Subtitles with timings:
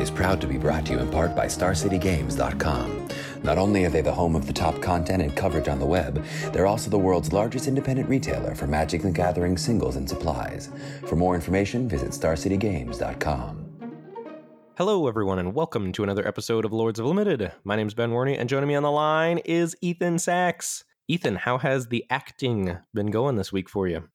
[0.00, 3.08] Lords is proud to be brought to you in part by StarCityGames.com.
[3.42, 6.24] Not only are they the home of the top content and coverage on the web,
[6.52, 10.70] they're also the world's largest independent retailer for Magic the Gathering singles and supplies.
[11.06, 13.66] For more information, visit StarCityGames.com.
[14.78, 17.52] Hello, everyone, and welcome to another episode of Lords of Limited.
[17.64, 20.84] My name is Ben Warney, and joining me on the line is Ethan Saks.
[21.08, 24.08] Ethan, how has the acting been going this week for you?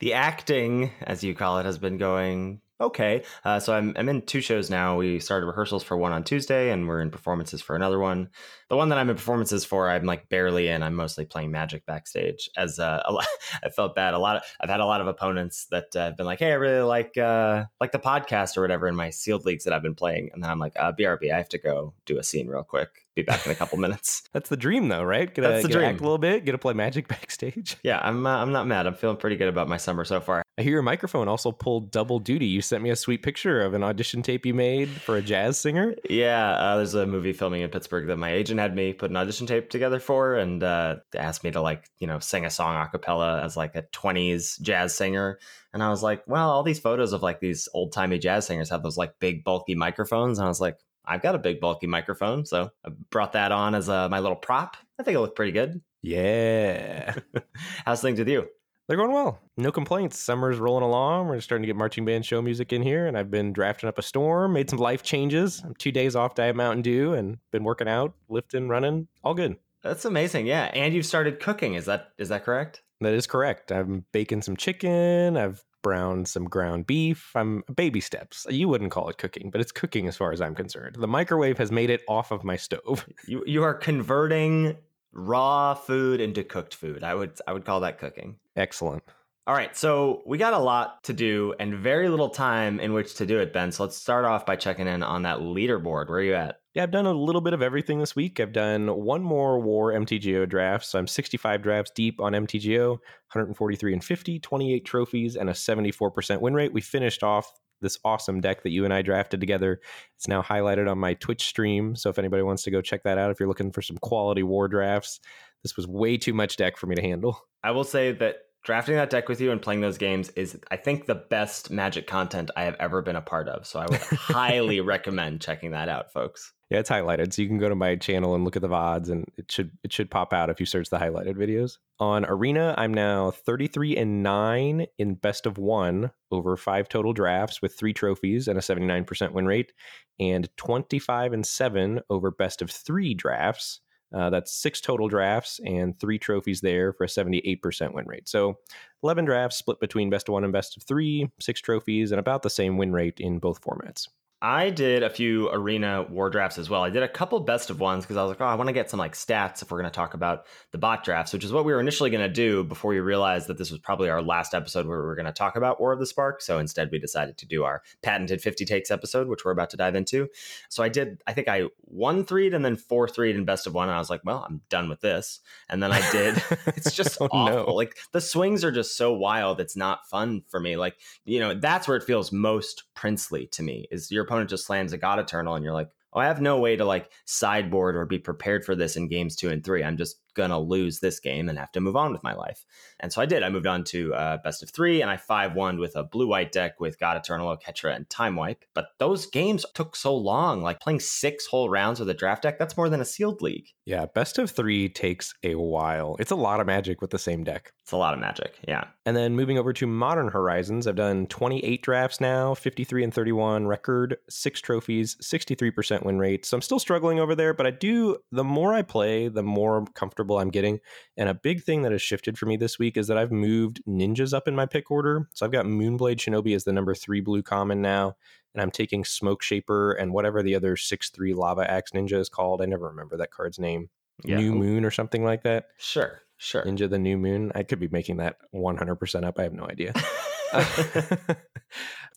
[0.00, 3.22] The acting, as you call it, has been going okay.
[3.44, 4.96] Uh, so I'm, I'm in two shows now.
[4.96, 8.30] We started rehearsals for one on Tuesday, and we're in performances for another one.
[8.68, 10.82] The one that I'm in performances for, I'm like barely in.
[10.82, 12.50] I'm mostly playing Magic backstage.
[12.56, 13.26] As uh, a lot,
[13.64, 14.14] I felt bad.
[14.14, 16.52] A lot of I've had a lot of opponents that uh, have been like, "Hey,
[16.52, 19.82] I really like uh, like the podcast or whatever" in my sealed leagues that I've
[19.82, 22.48] been playing, and then I'm like, uh, "BRB, I have to go do a scene
[22.48, 24.22] real quick." Be back in a couple minutes.
[24.32, 25.32] That's the dream, though, right?
[25.32, 25.90] Get That's the get dream.
[25.90, 27.76] a little bit, get to play Magic backstage.
[27.82, 28.86] Yeah, I'm uh, I'm not mad.
[28.86, 30.42] I'm feeling pretty good about my summer so far.
[30.58, 32.46] I hear your microphone also pulled double duty.
[32.46, 35.58] You sent me a sweet picture of an audition tape you made for a jazz
[35.58, 35.94] singer.
[36.08, 39.16] Yeah, uh, there's a movie filming in Pittsburgh that my agent had me put an
[39.16, 42.76] audition tape together for, and uh, asked me to like you know sing a song
[42.76, 45.38] a cappella as like a 20s jazz singer.
[45.72, 48.70] And I was like, well, all these photos of like these old timey jazz singers
[48.70, 50.76] have those like big bulky microphones, and I was like,
[51.10, 54.36] I've got a big bulky microphone, so I brought that on as uh, my little
[54.36, 54.76] prop.
[54.96, 55.80] I think it looked pretty good.
[56.02, 57.16] Yeah.
[57.84, 58.46] How's things with you?
[58.86, 59.40] They're going well.
[59.56, 60.20] No complaints.
[60.20, 61.26] Summer's rolling along.
[61.26, 63.98] We're starting to get marching band show music in here, and I've been drafting up
[63.98, 65.60] a storm, made some life changes.
[65.64, 69.56] I'm two days off Diet Mountain Dew, and been working out, lifting, running, all good.
[69.82, 70.46] That's amazing.
[70.46, 71.74] Yeah, and you've started cooking.
[71.74, 72.82] Is that is that correct?
[73.00, 73.72] That is correct.
[73.72, 75.36] I'm baking some chicken.
[75.36, 77.32] I've browned some ground beef.
[77.34, 78.46] I'm baby steps.
[78.48, 80.96] You wouldn't call it cooking, but it's cooking as far as I'm concerned.
[80.96, 83.06] The microwave has made it off of my stove.
[83.26, 84.76] You you are converting
[85.12, 87.04] raw food into cooked food.
[87.04, 88.36] I would I would call that cooking.
[88.56, 89.02] Excellent.
[89.50, 93.16] All right, so we got a lot to do and very little time in which
[93.16, 93.72] to do it, Ben.
[93.72, 96.08] So let's start off by checking in on that leaderboard.
[96.08, 96.60] Where are you at?
[96.74, 98.38] Yeah, I've done a little bit of everything this week.
[98.38, 100.84] I've done one more War MTGO draft.
[100.84, 106.40] So I'm 65 drafts deep on MTGO, 143 and 50, 28 trophies, and a 74%
[106.40, 106.72] win rate.
[106.72, 107.50] We finished off
[107.80, 109.80] this awesome deck that you and I drafted together.
[110.14, 111.96] It's now highlighted on my Twitch stream.
[111.96, 114.44] So if anybody wants to go check that out, if you're looking for some quality
[114.44, 115.18] war drafts,
[115.64, 117.36] this was way too much deck for me to handle.
[117.64, 120.76] I will say that drafting that deck with you and playing those games is, I
[120.76, 123.66] think, the best Magic content I have ever been a part of.
[123.66, 126.52] So I would highly recommend checking that out, folks.
[126.70, 129.10] Yeah, it's highlighted, so you can go to my channel and look at the VODs,
[129.10, 131.78] and it should it should pop out if you search the highlighted videos.
[131.98, 137.60] On Arena, I'm now 33 and nine in best of one over five total drafts
[137.60, 139.72] with three trophies and a 79% win rate,
[140.20, 143.80] and 25 and seven over best of three drafts.
[144.12, 148.28] Uh, that's six total drafts and three trophies there for a 78% win rate.
[148.28, 148.58] So
[149.02, 152.42] 11 drafts split between best of one and best of three, six trophies, and about
[152.42, 154.08] the same win rate in both formats.
[154.42, 156.82] I did a few arena war drafts as well.
[156.82, 158.72] I did a couple best of ones because I was like, oh, I want to
[158.72, 161.52] get some like stats if we're going to talk about the bot drafts, which is
[161.52, 164.22] what we were initially going to do before we realized that this was probably our
[164.22, 166.40] last episode where we were going to talk about War of the Spark.
[166.40, 169.76] So instead, we decided to do our patented 50 takes episode, which we're about to
[169.76, 170.28] dive into.
[170.70, 173.74] So I did, I think I one threed and then four threed in best of
[173.74, 173.88] one.
[173.88, 175.40] And I was like, well, I'm done with this.
[175.68, 177.66] And then I did, it's just Oh, awful.
[177.66, 177.74] no.
[177.74, 179.60] Like the swings are just so wild.
[179.60, 180.76] It's not fun for me.
[180.76, 180.96] Like,
[181.26, 184.92] you know, that's where it feels most princely to me is your opponent just slams
[184.92, 188.04] a God Eternal and you're like, oh, I have no way to like sideboard or
[188.04, 189.82] be prepared for this in games two and three.
[189.82, 192.66] I'm just gonna lose this game and have to move on with my life.
[193.00, 193.42] And so I did.
[193.42, 196.28] I moved on to uh, best of three, and I five one with a blue
[196.28, 198.66] white deck with God Eternal, Ketra, and Time Wipe.
[198.74, 200.60] But those games took so long.
[200.60, 203.68] Like playing six whole rounds with a draft deck, that's more than a sealed league.
[203.90, 206.14] Yeah, best of three takes a while.
[206.20, 207.72] It's a lot of magic with the same deck.
[207.82, 208.56] It's a lot of magic.
[208.68, 208.84] Yeah.
[209.04, 213.66] And then moving over to Modern Horizons, I've done 28 drafts now, 53 and 31
[213.66, 216.46] record, six trophies, 63% win rate.
[216.46, 219.84] So I'm still struggling over there, but I do, the more I play, the more
[219.96, 220.78] comfortable I'm getting.
[221.16, 223.82] And a big thing that has shifted for me this week is that I've moved
[223.88, 225.28] ninjas up in my pick order.
[225.34, 228.14] So I've got Moonblade Shinobi as the number three blue common now.
[228.54, 232.28] And I'm taking Smoke Shaper and whatever the other 6 3 Lava Axe Ninja is
[232.28, 232.60] called.
[232.60, 233.90] I never remember that card's name.
[234.24, 234.36] Yeah.
[234.36, 235.68] New Moon or something like that.
[235.78, 236.20] Sure.
[236.36, 236.64] Sure.
[236.64, 237.52] Ninja the New Moon.
[237.54, 239.38] I could be making that 100% up.
[239.38, 239.92] I have no idea.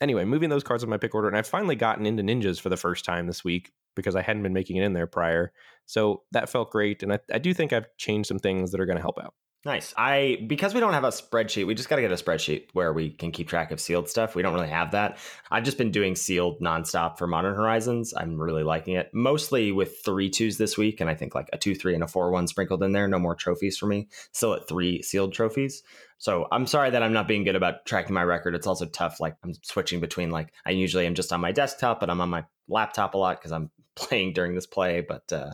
[0.02, 2.70] anyway, moving those cards in my pick order, and I've finally gotten into ninjas for
[2.70, 5.52] the first time this week because I hadn't been making it in there prior.
[5.86, 8.86] So that felt great, and I, I do think I've changed some things that are
[8.86, 9.34] going to help out.
[9.66, 9.94] Nice.
[9.96, 12.92] I because we don't have a spreadsheet, we just got to get a spreadsheet where
[12.92, 14.36] we can keep track of sealed stuff.
[14.36, 15.18] We don't really have that.
[15.52, 18.14] I've just been doing sealed nonstop for Modern Horizons.
[18.14, 19.10] I'm really liking it.
[19.14, 22.08] Mostly with three twos this week, and I think like a two three and a
[22.08, 23.08] four one sprinkled in there.
[23.08, 24.10] No more trophies for me.
[24.34, 25.82] Still at three sealed trophies.
[26.18, 28.56] So I'm sorry that I'm not being good about tracking my record.
[28.56, 29.22] It's also tough.
[29.22, 32.30] Like I'm switching between like I usually am just on my desktop, but I'm on
[32.30, 35.00] my laptop a lot because I'm playing during this play.
[35.08, 35.54] But uh,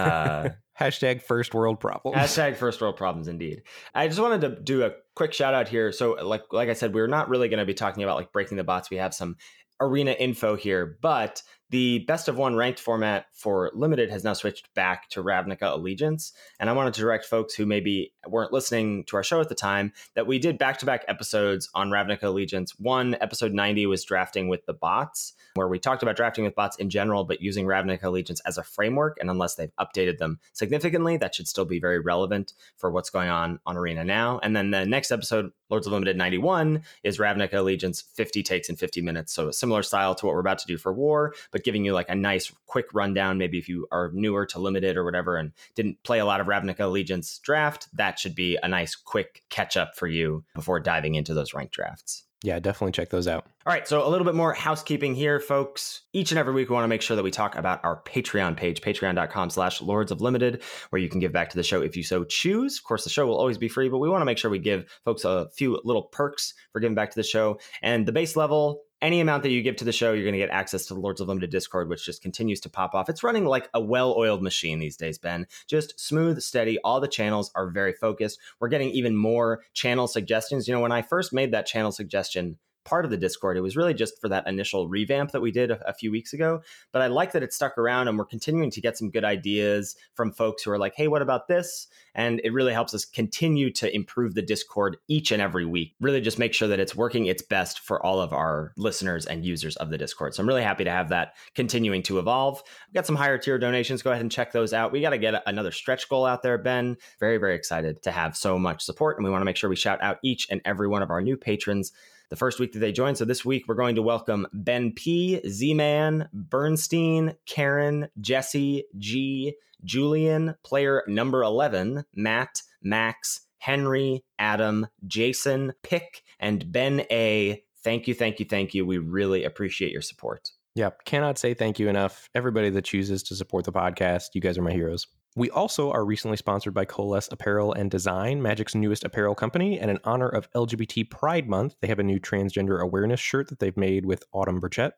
[0.00, 0.48] uh,
[0.82, 2.16] Hashtag first world problems.
[2.16, 3.62] Hashtag first world problems, indeed.
[3.94, 5.92] I just wanted to do a quick shout out here.
[5.92, 8.56] So, like like I said, we're not really going to be talking about like breaking
[8.56, 8.90] the bots.
[8.90, 9.36] We have some
[9.80, 11.42] arena info here, but
[11.72, 16.34] the best of one ranked format for limited has now switched back to Ravnica Allegiance.
[16.60, 19.54] And I wanted to direct folks who maybe weren't listening to our show at the
[19.54, 22.78] time that we did back to back episodes on Ravnica Allegiance.
[22.78, 26.76] One, episode 90, was drafting with the bots, where we talked about drafting with bots
[26.76, 29.16] in general, but using Ravnica Allegiance as a framework.
[29.18, 33.30] And unless they've updated them significantly, that should still be very relevant for what's going
[33.30, 34.40] on on Arena now.
[34.42, 38.76] And then the next episode, Lords of Limited 91, is Ravnica Allegiance 50 takes in
[38.76, 39.32] 50 minutes.
[39.32, 41.92] So a similar style to what we're about to do for War, but giving you
[41.92, 43.38] like a nice quick rundown.
[43.38, 46.46] Maybe if you are newer to Limited or whatever and didn't play a lot of
[46.46, 51.14] Ravnica Allegiance draft, that should be a nice quick catch up for you before diving
[51.14, 52.24] into those ranked drafts.
[52.42, 53.46] Yeah, definitely check those out.
[53.64, 56.02] All right, so a little bit more housekeeping here, folks.
[56.12, 58.56] Each and every week, we want to make sure that we talk about our Patreon
[58.56, 61.96] page, patreon.com slash lords of limited, where you can give back to the show if
[61.96, 62.78] you so choose.
[62.78, 64.58] Of course, the show will always be free, but we want to make sure we
[64.58, 67.60] give folks a few little perks for giving back to the show.
[67.80, 70.38] And the base level any amount that you give to the show, you're going to
[70.38, 73.08] get access to the Lords of Limited Discord, which just continues to pop off.
[73.08, 75.46] It's running like a well oiled machine these days, Ben.
[75.66, 76.78] Just smooth, steady.
[76.84, 78.38] All the channels are very focused.
[78.60, 80.68] We're getting even more channel suggestions.
[80.68, 83.56] You know, when I first made that channel suggestion, part of the Discord.
[83.56, 86.32] It was really just for that initial revamp that we did a, a, few weeks
[86.32, 86.62] ago.
[86.92, 89.96] But I like that it stuck around and we're continuing to get some good ideas
[90.14, 91.86] from folks who are like, hey, what about this?
[92.14, 95.94] And it really helps us continue to improve the Discord each and every week.
[96.00, 99.44] Really just make sure that it's working its best for all of our listeners and
[99.44, 100.34] users of the Discord.
[100.34, 102.62] So I'm really happy to have that continuing to evolve.
[102.88, 104.02] We've got some higher tier donations.
[104.02, 104.92] Go ahead and check those out.
[104.92, 106.96] We got to get another stretch goal out there, Ben.
[107.20, 109.16] Very, very excited to have so much support.
[109.16, 111.22] And we want to make sure we shout out each and every one of our
[111.22, 111.92] new patrons
[112.32, 113.18] the first week that they joined.
[113.18, 119.54] So this week we're going to welcome Ben P, Z Man, Bernstein, Karen, Jesse, G,
[119.84, 127.62] Julian, player number 11, Matt, Max, Henry, Adam, Jason, Pick, and Ben A.
[127.84, 128.86] Thank you, thank you, thank you.
[128.86, 130.52] We really appreciate your support.
[130.74, 131.04] Yep.
[131.04, 132.30] Cannot say thank you enough.
[132.34, 135.06] Everybody that chooses to support the podcast, you guys are my heroes.
[135.34, 139.80] We also are recently sponsored by Coalesce Apparel and Design, Magic's newest apparel company.
[139.80, 143.58] And in honor of LGBT Pride Month, they have a new transgender awareness shirt that
[143.58, 144.92] they've made with Autumn Burchett.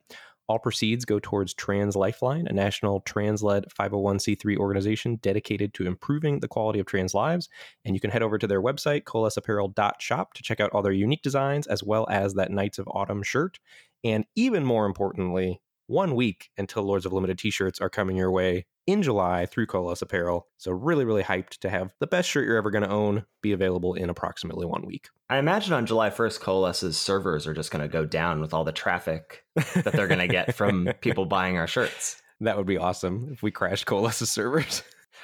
[0.49, 6.41] All proceeds go towards Trans Lifeline, a national trans led 501c3 organization dedicated to improving
[6.41, 7.49] the quality of trans lives.
[7.85, 11.23] And you can head over to their website, coalesceapparel.shop, to check out all their unique
[11.23, 13.61] designs as well as that Knights of Autumn shirt.
[14.03, 18.31] And even more importantly, one week until Lords of Limited t shirts are coming your
[18.31, 20.47] way in July through Coalesce Apparel.
[20.59, 23.53] So, really, really hyped to have the best shirt you're ever going to own be
[23.53, 25.09] available in approximately one week.
[25.31, 28.65] I imagine on July 1st, Coalesce's servers are just going to go down with all
[28.65, 32.21] the traffic that they're going to get from people buying our shirts.
[32.41, 34.83] That would be awesome if we crashed Coalesce's servers.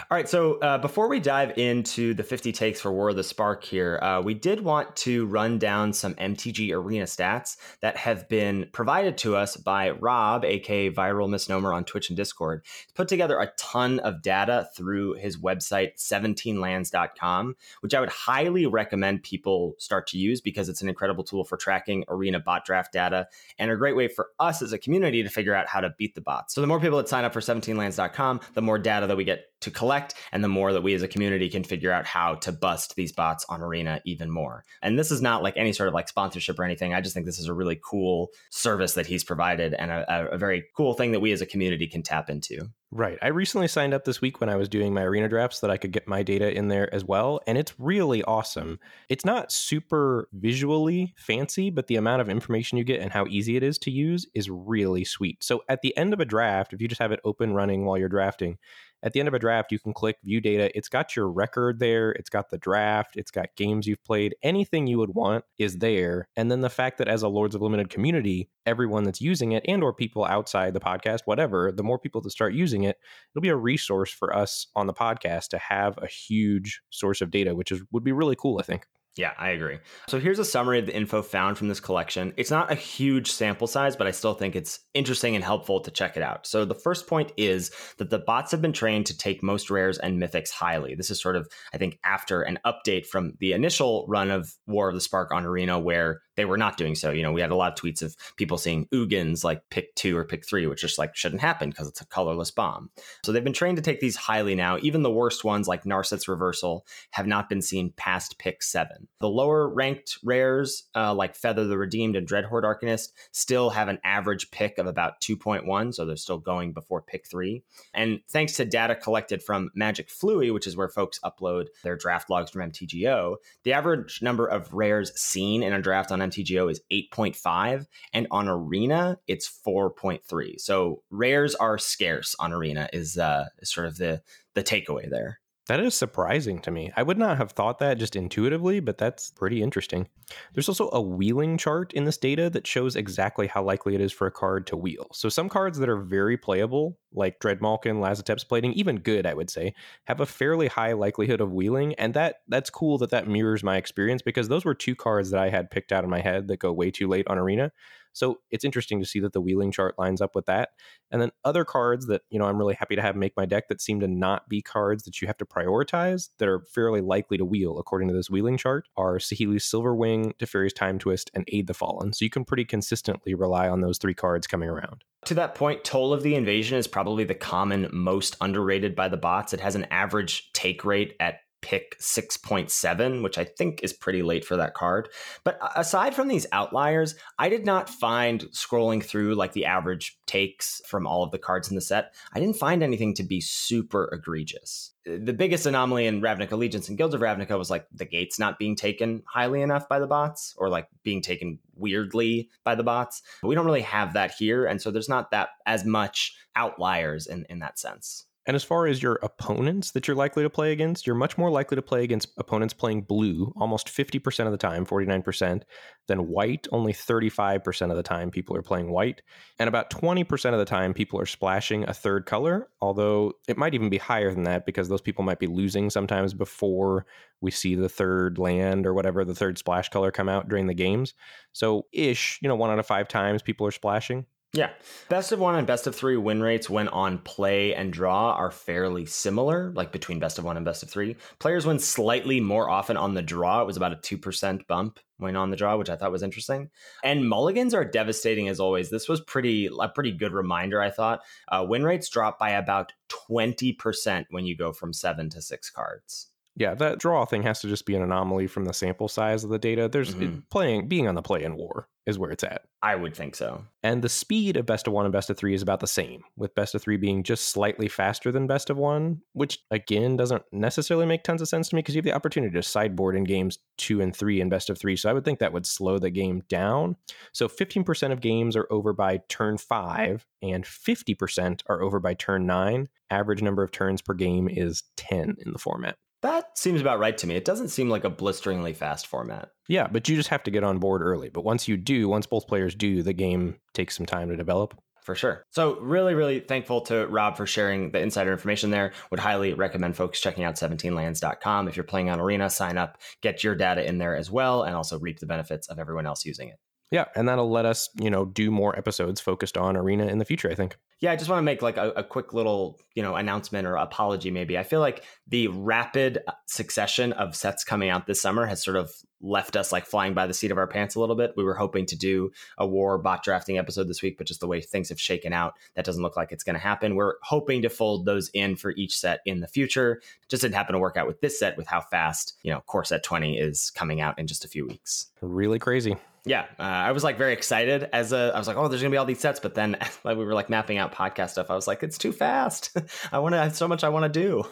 [0.09, 3.25] All right, so uh, before we dive into the 50 takes for War of the
[3.25, 8.28] Spark here, uh, we did want to run down some MTG Arena stats that have
[8.28, 12.62] been provided to us by Rob, aka Viral Misnomer on Twitch and Discord.
[12.64, 18.66] He's put together a ton of data through his website, 17lands.com, which I would highly
[18.66, 22.92] recommend people start to use because it's an incredible tool for tracking Arena bot draft
[22.92, 23.28] data
[23.59, 26.14] and a great way for us as a community to figure out how to beat
[26.14, 26.54] the bots.
[26.54, 29.47] So the more people that sign up for 17lands.com, the more data that we get
[29.61, 29.89] to collect
[30.32, 33.12] and the more that we as a community can figure out how to bust these
[33.12, 36.59] bots on arena even more and this is not like any sort of like sponsorship
[36.59, 39.90] or anything i just think this is a really cool service that he's provided and
[39.90, 43.18] a, a very cool thing that we as a community can tap into Right.
[43.23, 45.76] I recently signed up this week when I was doing my arena drafts that I
[45.76, 47.40] could get my data in there as well.
[47.47, 48.80] And it's really awesome.
[49.09, 53.56] It's not super visually fancy, but the amount of information you get and how easy
[53.56, 55.44] it is to use is really sweet.
[55.44, 57.97] So at the end of a draft, if you just have it open running while
[57.97, 58.59] you're drafting,
[59.02, 60.71] at the end of a draft, you can click view data.
[60.76, 64.35] It's got your record there, it's got the draft, it's got games you've played.
[64.42, 66.28] Anything you would want is there.
[66.37, 69.64] And then the fact that as a Lords of Limited community, everyone that's using it
[69.66, 72.99] and or people outside the podcast, whatever, the more people that start using it,
[73.33, 77.30] it'll be a resource for us on the podcast to have a huge source of
[77.30, 78.87] data, which is would be really cool, I think.
[79.17, 79.79] Yeah, I agree.
[80.09, 82.33] So here's a summary of the info found from this collection.
[82.37, 85.90] It's not a huge sample size, but I still think it's interesting and helpful to
[85.90, 86.47] check it out.
[86.47, 89.99] So the first point is that the bots have been trained to take most rares
[89.99, 90.95] and mythics highly.
[90.95, 94.88] This is sort of, I think, after an update from the initial run of War
[94.88, 97.11] of the Spark on Arena, where they were not doing so.
[97.11, 100.16] You know, we had a lot of tweets of people seeing Ugins like pick two
[100.16, 102.88] or pick three, which just like shouldn't happen because it's a colorless bomb.
[103.23, 104.78] So they've been trained to take these highly now.
[104.80, 109.06] Even the worst ones like Narset's Reversal have not been seen past pick seven.
[109.18, 113.99] The lower ranked rares uh, like Feather the Redeemed and Dreadhorde Arcanist still have an
[114.02, 117.64] average pick of about 2.1, so they're still going before pick three.
[117.92, 122.30] And thanks to data collected from Magic Flooey, which is where folks upload their draft
[122.30, 126.80] logs from MTGO, the average number of rares seen in a draft on MTGO is
[126.92, 130.60] 8.5, and on Arena it's 4.3.
[130.60, 134.22] So rares are scarce on Arena is uh, sort of the
[134.54, 135.39] the takeaway there.
[135.70, 136.90] That is surprising to me.
[136.96, 140.08] I would not have thought that just intuitively, but that's pretty interesting.
[140.52, 144.10] There's also a wheeling chart in this data that shows exactly how likely it is
[144.10, 145.06] for a card to wheel.
[145.12, 149.48] So some cards that are very playable, like Dreadmalkin, Lazotep's Plating, even good, I would
[149.48, 149.72] say,
[150.06, 153.76] have a fairly high likelihood of wheeling, and that that's cool that that mirrors my
[153.76, 156.58] experience because those were two cards that I had picked out in my head that
[156.58, 157.70] go way too late on Arena.
[158.12, 160.71] So it's interesting to see that the wheeling chart lines up with that.
[161.11, 163.69] And then other cards that, you know, I'm really happy to have make my deck
[163.69, 167.38] that seem to not be cards that you have to prioritize that are fairly likely
[167.38, 171.67] to wheel according to this wheeling chart are Saheeli's Silverwing, Teferi's Time Twist, and Aid
[171.67, 172.12] the Fallen.
[172.12, 175.05] So you can pretty consistently rely on those three cards coming around.
[175.26, 179.17] To that point, Toll of the Invasion is probably the common most underrated by the
[179.17, 179.52] bots.
[179.52, 184.45] It has an average take rate at pick 6.7, which I think is pretty late
[184.45, 185.09] for that card.
[185.45, 190.81] But aside from these outliers, I did not find scrolling through like the average takes
[190.87, 194.09] from all of the cards in the set, I didn't find anything to be super
[194.12, 194.93] egregious.
[195.05, 198.59] The biggest anomaly in Ravnica Allegiance and Guilds of Ravnica was like the gates not
[198.59, 203.23] being taken highly enough by the bots or like being taken weirdly by the bots.
[203.43, 204.67] But we don't really have that here.
[204.67, 208.26] And so there's not that as much outliers in, in that sense.
[208.50, 211.52] And as far as your opponents that you're likely to play against, you're much more
[211.52, 215.62] likely to play against opponents playing blue almost 50% of the time, 49%,
[216.09, 219.23] than white, only 35% of the time people are playing white.
[219.61, 223.75] And about 20% of the time people are splashing a third color, although it might
[223.75, 227.07] even be higher than that because those people might be losing sometimes before
[227.40, 230.75] we see the third land or whatever, the third splash color come out during the
[230.75, 231.14] games.
[231.52, 234.26] So, ish, you know, one out of five times people are splashing.
[234.52, 234.71] Yeah.
[235.09, 238.50] Best of one and best of three win rates when on play and draw are
[238.50, 241.16] fairly similar, like between best of one and best of three.
[241.38, 243.62] Players win slightly more often on the draw.
[243.62, 246.71] It was about a 2% bump when on the draw, which I thought was interesting.
[247.04, 248.90] And mulligans are devastating as always.
[248.90, 251.21] This was pretty a pretty good reminder, I thought.
[251.47, 252.92] Uh, win rates drop by about
[253.28, 256.26] 20% when you go from seven to six cards.
[256.61, 259.49] Yeah, that draw thing has to just be an anomaly from the sample size of
[259.49, 259.88] the data.
[259.88, 260.40] There's mm-hmm.
[260.40, 262.67] it, playing being on the play in war is where it's at.
[262.83, 263.64] I would think so.
[263.83, 266.23] And the speed of best of one and best of three is about the same,
[266.37, 270.43] with best of three being just slightly faster than best of one, which again doesn't
[270.52, 273.25] necessarily make tons of sense to me because you have the opportunity to sideboard in
[273.25, 274.97] games two and three in best of three.
[274.97, 276.97] So I would think that would slow the game down.
[277.33, 282.47] So 15% of games are over by turn five, and 50% are over by turn
[282.47, 282.90] nine.
[283.09, 285.97] Average number of turns per game is 10 in the format.
[286.22, 287.36] That seems about right to me.
[287.36, 289.50] It doesn't seem like a blisteringly fast format.
[289.68, 291.30] Yeah, but you just have to get on board early.
[291.30, 294.78] But once you do, once both players do, the game takes some time to develop.
[295.02, 295.46] For sure.
[295.50, 298.92] So, really, really thankful to Rob for sharing the insider information there.
[299.10, 301.68] Would highly recommend folks checking out 17lands.com.
[301.68, 304.76] If you're playing on Arena, sign up, get your data in there as well, and
[304.76, 306.56] also reap the benefits of everyone else using it.
[306.90, 310.24] Yeah, and that'll let us, you know, do more episodes focused on Arena in the
[310.24, 310.76] future, I think.
[311.00, 313.76] Yeah, I just want to make like a, a, quick little, you know, announcement or
[313.76, 314.59] apology maybe.
[314.59, 318.76] I feel like the rapid uh, succession of sets coming out this summer has sort
[318.76, 318.92] of
[319.23, 321.33] left us like flying by the seat of our pants a little bit.
[321.38, 324.47] We were hoping to do a war bot drafting episode this week, but just the
[324.47, 326.97] way things have shaken out, that doesn't look like it's going to happen.
[326.97, 330.02] We're hoping to fold those in for each set in the future.
[330.28, 332.85] Just didn't happen to work out with this set with how fast, you know, core
[332.85, 335.07] set 20 is coming out in just a few weeks.
[335.23, 338.32] Really crazy yeah, uh, I was like very excited as a.
[338.34, 340.34] I was like, oh, there's gonna be all these sets, but then like we were
[340.34, 341.50] like mapping out podcast stuff.
[341.50, 342.76] I was like, it's too fast.
[343.12, 344.42] I want to have so much I want to do.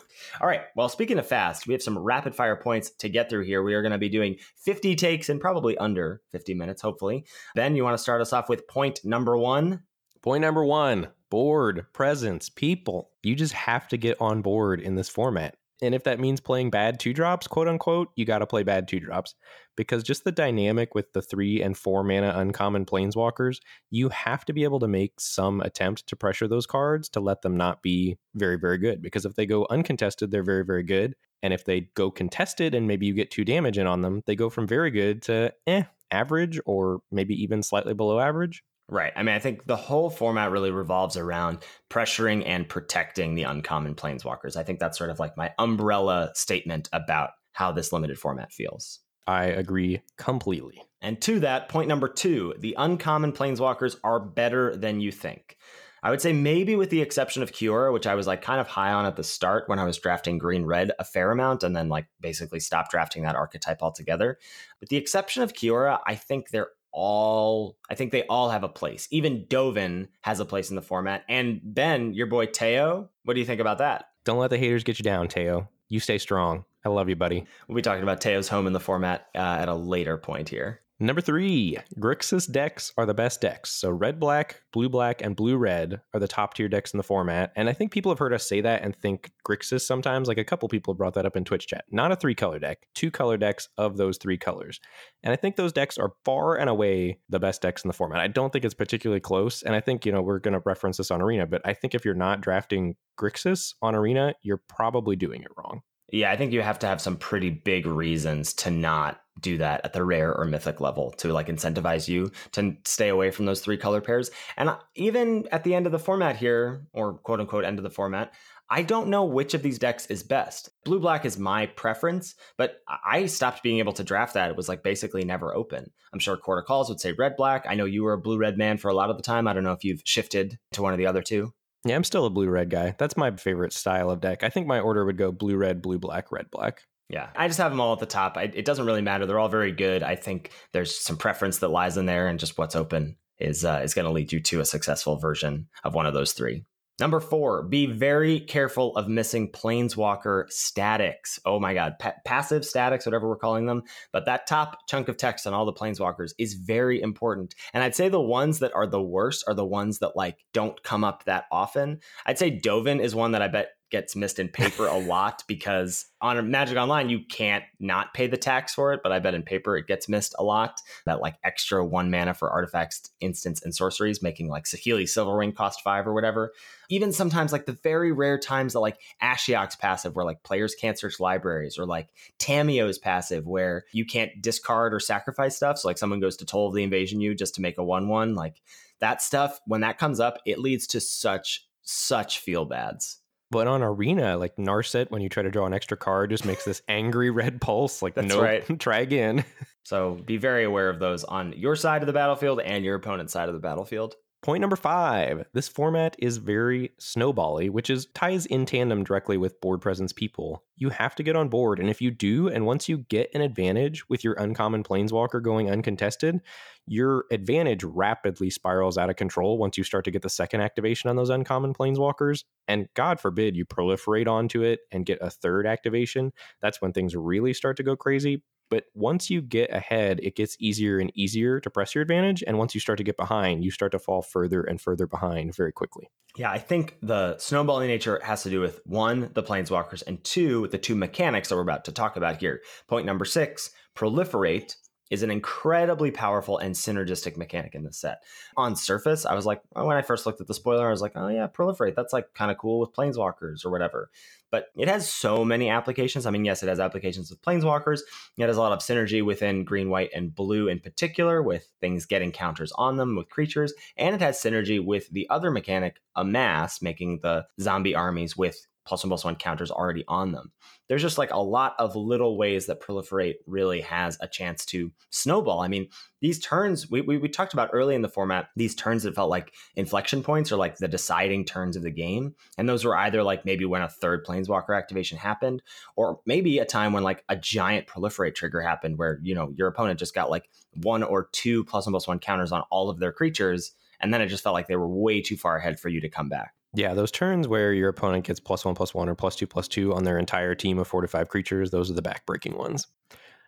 [0.40, 0.62] All right.
[0.76, 3.62] Well, speaking of fast, we have some rapid fire points to get through here.
[3.62, 7.26] We are to be doing 50 takes in probably under 50 minutes, hopefully.
[7.54, 9.82] Then you want to start us off with point number one.
[10.22, 13.10] Point number one: board presence, people.
[13.22, 15.57] You just have to get on board in this format.
[15.80, 18.88] And if that means playing bad two drops, quote unquote, you got to play bad
[18.88, 19.34] two drops
[19.76, 23.58] because just the dynamic with the three and four mana uncommon planeswalkers,
[23.90, 27.42] you have to be able to make some attempt to pressure those cards to let
[27.42, 29.00] them not be very, very good.
[29.00, 31.14] Because if they go uncontested, they're very, very good.
[31.42, 34.34] And if they go contested and maybe you get two damage in on them, they
[34.34, 38.64] go from very good to eh, average or maybe even slightly below average.
[38.90, 39.12] Right.
[39.14, 41.58] I mean, I think the whole format really revolves around
[41.90, 44.56] pressuring and protecting the uncommon planeswalkers.
[44.56, 49.00] I think that's sort of like my umbrella statement about how this limited format feels.
[49.26, 50.80] I agree completely.
[51.02, 55.58] And to that, point number two the uncommon planeswalkers are better than you think.
[56.02, 58.68] I would say maybe with the exception of Kiora, which I was like kind of
[58.68, 61.74] high on at the start when I was drafting green red a fair amount and
[61.74, 64.38] then like basically stopped drafting that archetype altogether.
[64.80, 68.68] With the exception of Kiora, I think they're all I think they all have a
[68.68, 69.08] place.
[69.10, 71.24] Even Dovin has a place in the format.
[71.28, 74.06] And Ben, your boy Teyo, what do you think about that?
[74.24, 75.68] Don't let the haters get you down, Teyo.
[75.88, 76.64] You stay strong.
[76.84, 77.46] I love you, buddy.
[77.66, 80.80] We'll be talking about Teyo's home in the format uh, at a later point here.
[81.00, 83.70] Number three, Grixis decks are the best decks.
[83.70, 87.04] So red black, blue black, and blue red are the top tier decks in the
[87.04, 87.52] format.
[87.54, 90.26] And I think people have heard us say that and think Grixis sometimes.
[90.26, 91.84] Like a couple people brought that up in Twitch chat.
[91.92, 94.80] Not a three color deck, two color decks of those three colors.
[95.22, 98.20] And I think those decks are far and away the best decks in the format.
[98.20, 99.62] I don't think it's particularly close.
[99.62, 101.94] And I think, you know, we're going to reference this on Arena, but I think
[101.94, 105.82] if you're not drafting Grixis on Arena, you're probably doing it wrong.
[106.10, 109.82] Yeah, I think you have to have some pretty big reasons to not do that
[109.84, 113.60] at the rare or mythic level to like incentivize you to stay away from those
[113.60, 114.30] three color pairs.
[114.56, 117.82] And uh, even at the end of the format here, or quote unquote end of
[117.82, 118.32] the format,
[118.70, 120.70] I don't know which of these decks is best.
[120.84, 124.50] Blue black is my preference, but I stopped being able to draft that.
[124.50, 125.90] It was like basically never open.
[126.12, 127.64] I'm sure Quarter Calls would say red black.
[127.68, 129.48] I know you were a blue red man for a lot of the time.
[129.48, 131.54] I don't know if you've shifted to one of the other two.
[131.84, 132.94] Yeah, I'm still a blue red guy.
[132.98, 134.42] That's my favorite style of deck.
[134.42, 136.82] I think my order would go blue red, blue black, red black.
[137.08, 138.36] Yeah, I just have them all at the top.
[138.36, 139.24] I, it doesn't really matter.
[139.24, 140.02] They're all very good.
[140.02, 143.80] I think there's some preference that lies in there, and just what's open is uh,
[143.82, 146.64] is going to lead you to a successful version of one of those three.
[147.00, 151.38] Number four, be very careful of missing planeswalker statics.
[151.44, 153.84] Oh my God, pa- passive statics, whatever we're calling them.
[154.12, 157.54] But that top chunk of text on all the planeswalkers is very important.
[157.72, 160.82] And I'd say the ones that are the worst are the ones that like don't
[160.82, 162.00] come up that often.
[162.26, 166.06] I'd say Dovin is one that I bet gets missed in paper a lot because
[166.20, 169.42] on Magic Online you can't not pay the tax for it, but I bet in
[169.42, 170.80] paper it gets missed a lot.
[171.06, 175.82] That like extra one mana for artifacts, instants, and sorceries, making like Saheeli Silverwing cost
[175.82, 176.52] five or whatever.
[176.90, 180.98] Even sometimes like the very rare times that like Ashiok's passive where like players can't
[180.98, 185.78] search libraries or like Tamiyo's passive where you can't discard or sacrifice stuff.
[185.78, 188.08] So like someone goes to Toll of the Invasion you just to make a one
[188.08, 188.34] one.
[188.34, 188.60] Like
[189.00, 193.18] that stuff, when that comes up, it leads to such such feel bads.
[193.50, 196.64] But on Arena, like Narset, when you try to draw an extra card, just makes
[196.64, 198.02] this angry red pulse.
[198.02, 198.78] Like, no, nope, right.
[198.78, 199.44] try again.
[199.84, 203.32] So be very aware of those on your side of the battlefield and your opponent's
[203.32, 204.16] side of the battlefield.
[204.40, 209.60] Point number five this format is very snowbally, which is ties in tandem directly with
[209.60, 210.62] board presence people.
[210.76, 213.40] You have to get on board, and if you do, and once you get an
[213.40, 216.40] advantage with your uncommon planeswalker going uncontested,
[216.86, 221.10] your advantage rapidly spirals out of control once you start to get the second activation
[221.10, 222.44] on those uncommon planeswalkers.
[222.68, 226.32] And God forbid you proliferate onto it and get a third activation.
[226.62, 228.42] That's when things really start to go crazy.
[228.70, 232.44] But once you get ahead, it gets easier and easier to press your advantage.
[232.46, 235.54] And once you start to get behind, you start to fall further and further behind
[235.54, 236.10] very quickly.
[236.36, 240.68] Yeah, I think the snowballing nature has to do with one, the planeswalkers, and two,
[240.68, 242.62] the two mechanics that we're about to talk about here.
[242.86, 244.76] Point number six proliferate
[245.10, 248.22] is an incredibly powerful and synergistic mechanic in this set.
[248.56, 251.02] On surface, I was like, oh, when I first looked at the spoiler, I was
[251.02, 251.94] like, oh yeah, proliferate.
[251.94, 254.10] That's like kind of cool with planeswalkers or whatever.
[254.50, 256.24] But it has so many applications.
[256.24, 258.00] I mean, yes, it has applications with planeswalkers.
[258.38, 262.06] It has a lot of synergy within green, white, and blue in particular, with things
[262.06, 263.74] getting counters on them with creatures.
[263.96, 269.04] And it has synergy with the other mechanic, amass, making the zombie armies with plus
[269.04, 270.50] one plus one counters already on them.
[270.88, 274.90] There's just like a lot of little ways that proliferate really has a chance to
[275.10, 275.60] snowball.
[275.60, 275.88] I mean,
[276.22, 279.28] these turns we, we, we talked about early in the format, these turns that felt
[279.28, 282.34] like inflection points or like the deciding turns of the game.
[282.56, 285.62] And those were either like maybe when a third planeswalker activation happened,
[285.94, 289.68] or maybe a time when like a giant proliferate trigger happened where, you know, your
[289.68, 290.48] opponent just got like
[290.82, 293.72] one or two plus one plus one counters on all of their creatures.
[294.00, 296.08] And then it just felt like they were way too far ahead for you to
[296.08, 296.54] come back.
[296.74, 299.68] Yeah, those turns where your opponent gets plus one, plus one, or plus two, plus
[299.68, 302.86] two on their entire team of four to five creatures, those are the backbreaking ones.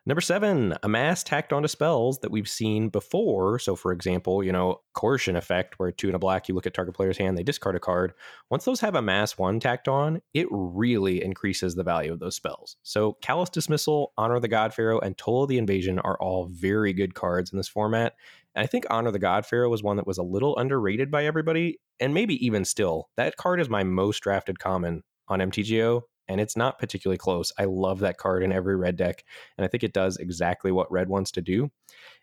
[0.06, 3.58] Number seven, amass tacked onto spells that we've seen before.
[3.58, 6.72] So, for example, you know, coercion effect, where two and a black, you look at
[6.72, 8.14] target player's hand, they discard a card.
[8.50, 12.76] Once those have amass one tacked on, it really increases the value of those spells.
[12.82, 16.94] So, Callous Dismissal, Honor the God Pharaoh, and Toll of the Invasion are all very
[16.94, 18.14] good cards in this format.
[18.54, 21.24] And I think Honor the God Pharaoh was one that was a little underrated by
[21.24, 23.08] everybody, and maybe even still.
[23.16, 27.52] That card is my most drafted common on MTGO, and it's not particularly close.
[27.58, 29.24] I love that card in every red deck,
[29.56, 31.70] and I think it does exactly what red wants to do.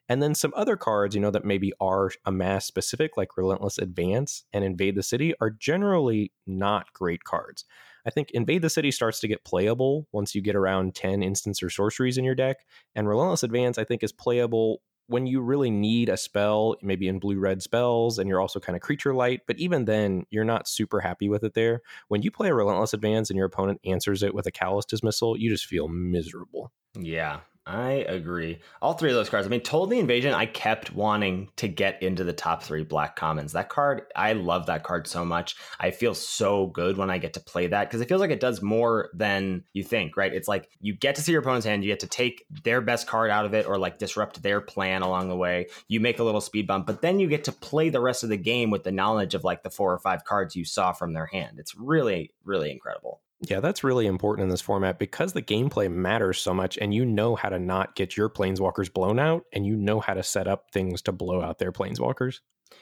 [0.10, 4.46] And then some other cards, you know, that maybe are amass specific, like Relentless Advance
[4.54, 7.66] and Invade the City, are generally not great cards.
[8.06, 11.62] I think Invade the City starts to get playable once you get around 10 instants
[11.62, 12.58] or sorceries in your deck.
[12.96, 17.20] And Relentless Advance, I think, is playable when you really need a spell, maybe in
[17.20, 20.68] blue red spells, and you're also kind of creature light, but even then, you're not
[20.68, 21.82] super happy with it there.
[22.10, 25.38] When you play a relentless advance and your opponent answers it with a callous dismissal,
[25.38, 26.72] you just feel miserable.
[27.00, 28.60] Yeah, I agree.
[28.82, 29.46] All three of those cards.
[29.46, 32.86] I mean, Toll of the Invasion, I kept wanting to get into the top three
[32.86, 33.52] black commons.
[33.52, 35.58] That card, I love that card so much.
[35.78, 38.40] I feel so good when I get to play that because it feels like it
[38.40, 40.34] does more than you think, right?
[40.34, 43.06] It's like you get to see your opponent's hand, you get to take their best
[43.06, 45.68] card out of it or like disrupt their plan along the way.
[45.90, 48.30] You make a little speed bump, but then you get to play the rest of
[48.30, 51.12] the game with the knowledge of like the four or five cards you saw from
[51.12, 51.60] their hand.
[51.60, 53.20] It's really, really incredible.
[53.42, 57.06] Yeah, that's really important in this format because the gameplay matters so much and you
[57.06, 60.48] know how to not get your planeswalkers blown out and you know how to set
[60.48, 62.40] up things to blow out their planeswalkers.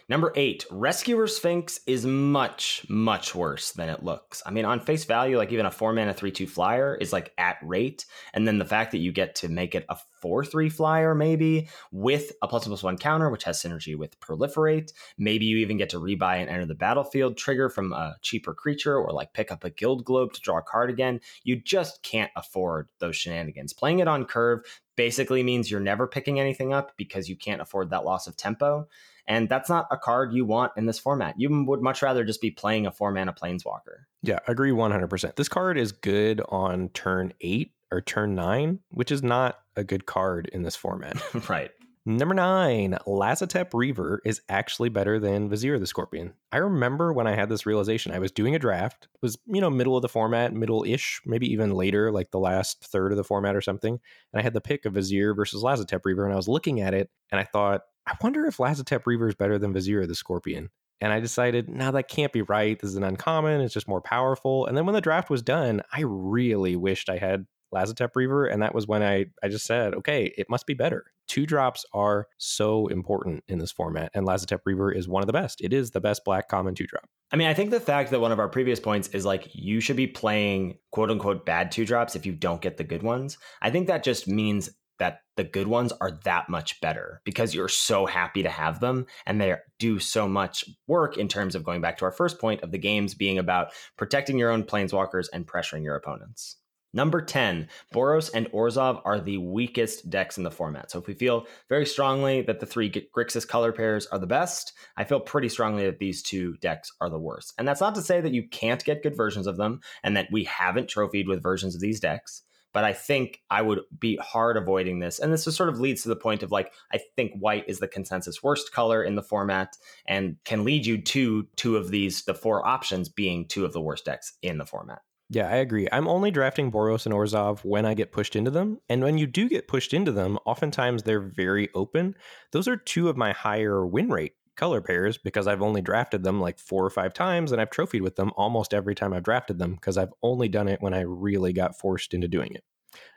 [0.08, 4.43] Number eight, Rescuer Sphinx is much, much worse than it looks.
[4.45, 7.34] I mean, on face value, like even a four mana 3 2 flyer is like
[7.38, 8.06] at rate.
[8.34, 11.69] And then the fact that you get to make it a 4 3 flyer, maybe
[11.91, 14.91] with a plus plus one counter, which has synergy with Proliferate.
[15.17, 18.98] Maybe you even get to rebuy and enter the battlefield trigger from a cheaper creature
[18.98, 21.19] or like pick up a Guild Globe to draw a card again.
[21.43, 23.74] You just can't afford those shenanigans.
[23.74, 24.62] Playing it on curve
[24.95, 28.88] basically means you're never picking anything up because you can't afford that loss of tempo.
[29.28, 31.36] And that's not a card you want in this format.
[31.38, 34.06] You would much rather just be playing a four mana planeswalker.
[34.22, 35.36] Yeah, agree 100%.
[35.36, 40.06] This card is good on turn eight or turn nine, which is not a good
[40.06, 41.18] card in this format.
[41.50, 41.72] right.
[42.08, 46.34] Number nine, Lazotep Reaver is actually better than Vizier the Scorpion.
[46.52, 49.60] I remember when I had this realization, I was doing a draft, it was, you
[49.60, 53.18] know, middle of the format, middle ish, maybe even later, like the last third of
[53.18, 53.94] the format or something.
[53.94, 56.94] And I had the pick of Vizier versus Lazotep Reaver, and I was looking at
[56.94, 60.70] it and I thought, I wonder if Lazotep Reaver is better than Vizier the Scorpion.
[61.02, 62.80] And I decided, no, that can't be right.
[62.80, 63.62] This is an uncommon.
[63.62, 64.65] It's just more powerful.
[64.65, 68.46] And then when the draft was done, I really wished I had Lazotep Reaver.
[68.46, 71.06] And that was when I, I just said, okay, it must be better.
[71.28, 74.12] Two drops are so important in this format.
[74.13, 75.60] And Lazotep Reaver is one of the best.
[75.62, 77.10] It is the best black common two drop.
[77.32, 79.82] I mean, I think the fact that one of our previous points is like you
[79.82, 83.38] should be playing quote unquote bad two drops if you don't get the good ones.
[83.62, 87.67] I think that just means that the good ones are that much better because you're
[87.67, 91.81] so happy to have them and they do so much work in terms of going
[91.81, 95.47] back to our first point of the games being about protecting your own planeswalkers and
[95.47, 96.58] pressuring your opponents.
[96.95, 100.89] Number 10, Boros and Orzhov are the weakest decks in the format.
[100.89, 104.71] So if we feel very strongly that the three Grixis color pairs are the best,
[104.95, 107.53] I feel pretty strongly that these two decks are the worst.
[107.58, 110.29] And that's not to say that you can't get good versions of them and that
[110.31, 112.43] we haven't trophied with versions of these decks
[112.76, 115.18] but I think I would be hard avoiding this.
[115.18, 117.88] And this sort of leads to the point of like, I think white is the
[117.88, 122.34] consensus worst color in the format and can lead you to two of these, the
[122.34, 125.00] four options being two of the worst decks in the format.
[125.30, 125.88] Yeah, I agree.
[125.90, 128.82] I'm only drafting Boros and Orzhov when I get pushed into them.
[128.90, 132.14] And when you do get pushed into them, oftentimes they're very open.
[132.52, 136.39] Those are two of my higher win rate color pairs because I've only drafted them
[136.39, 139.60] like four or five times and I've trophied with them almost every time I've drafted
[139.60, 142.63] them because I've only done it when I really got forced into doing it.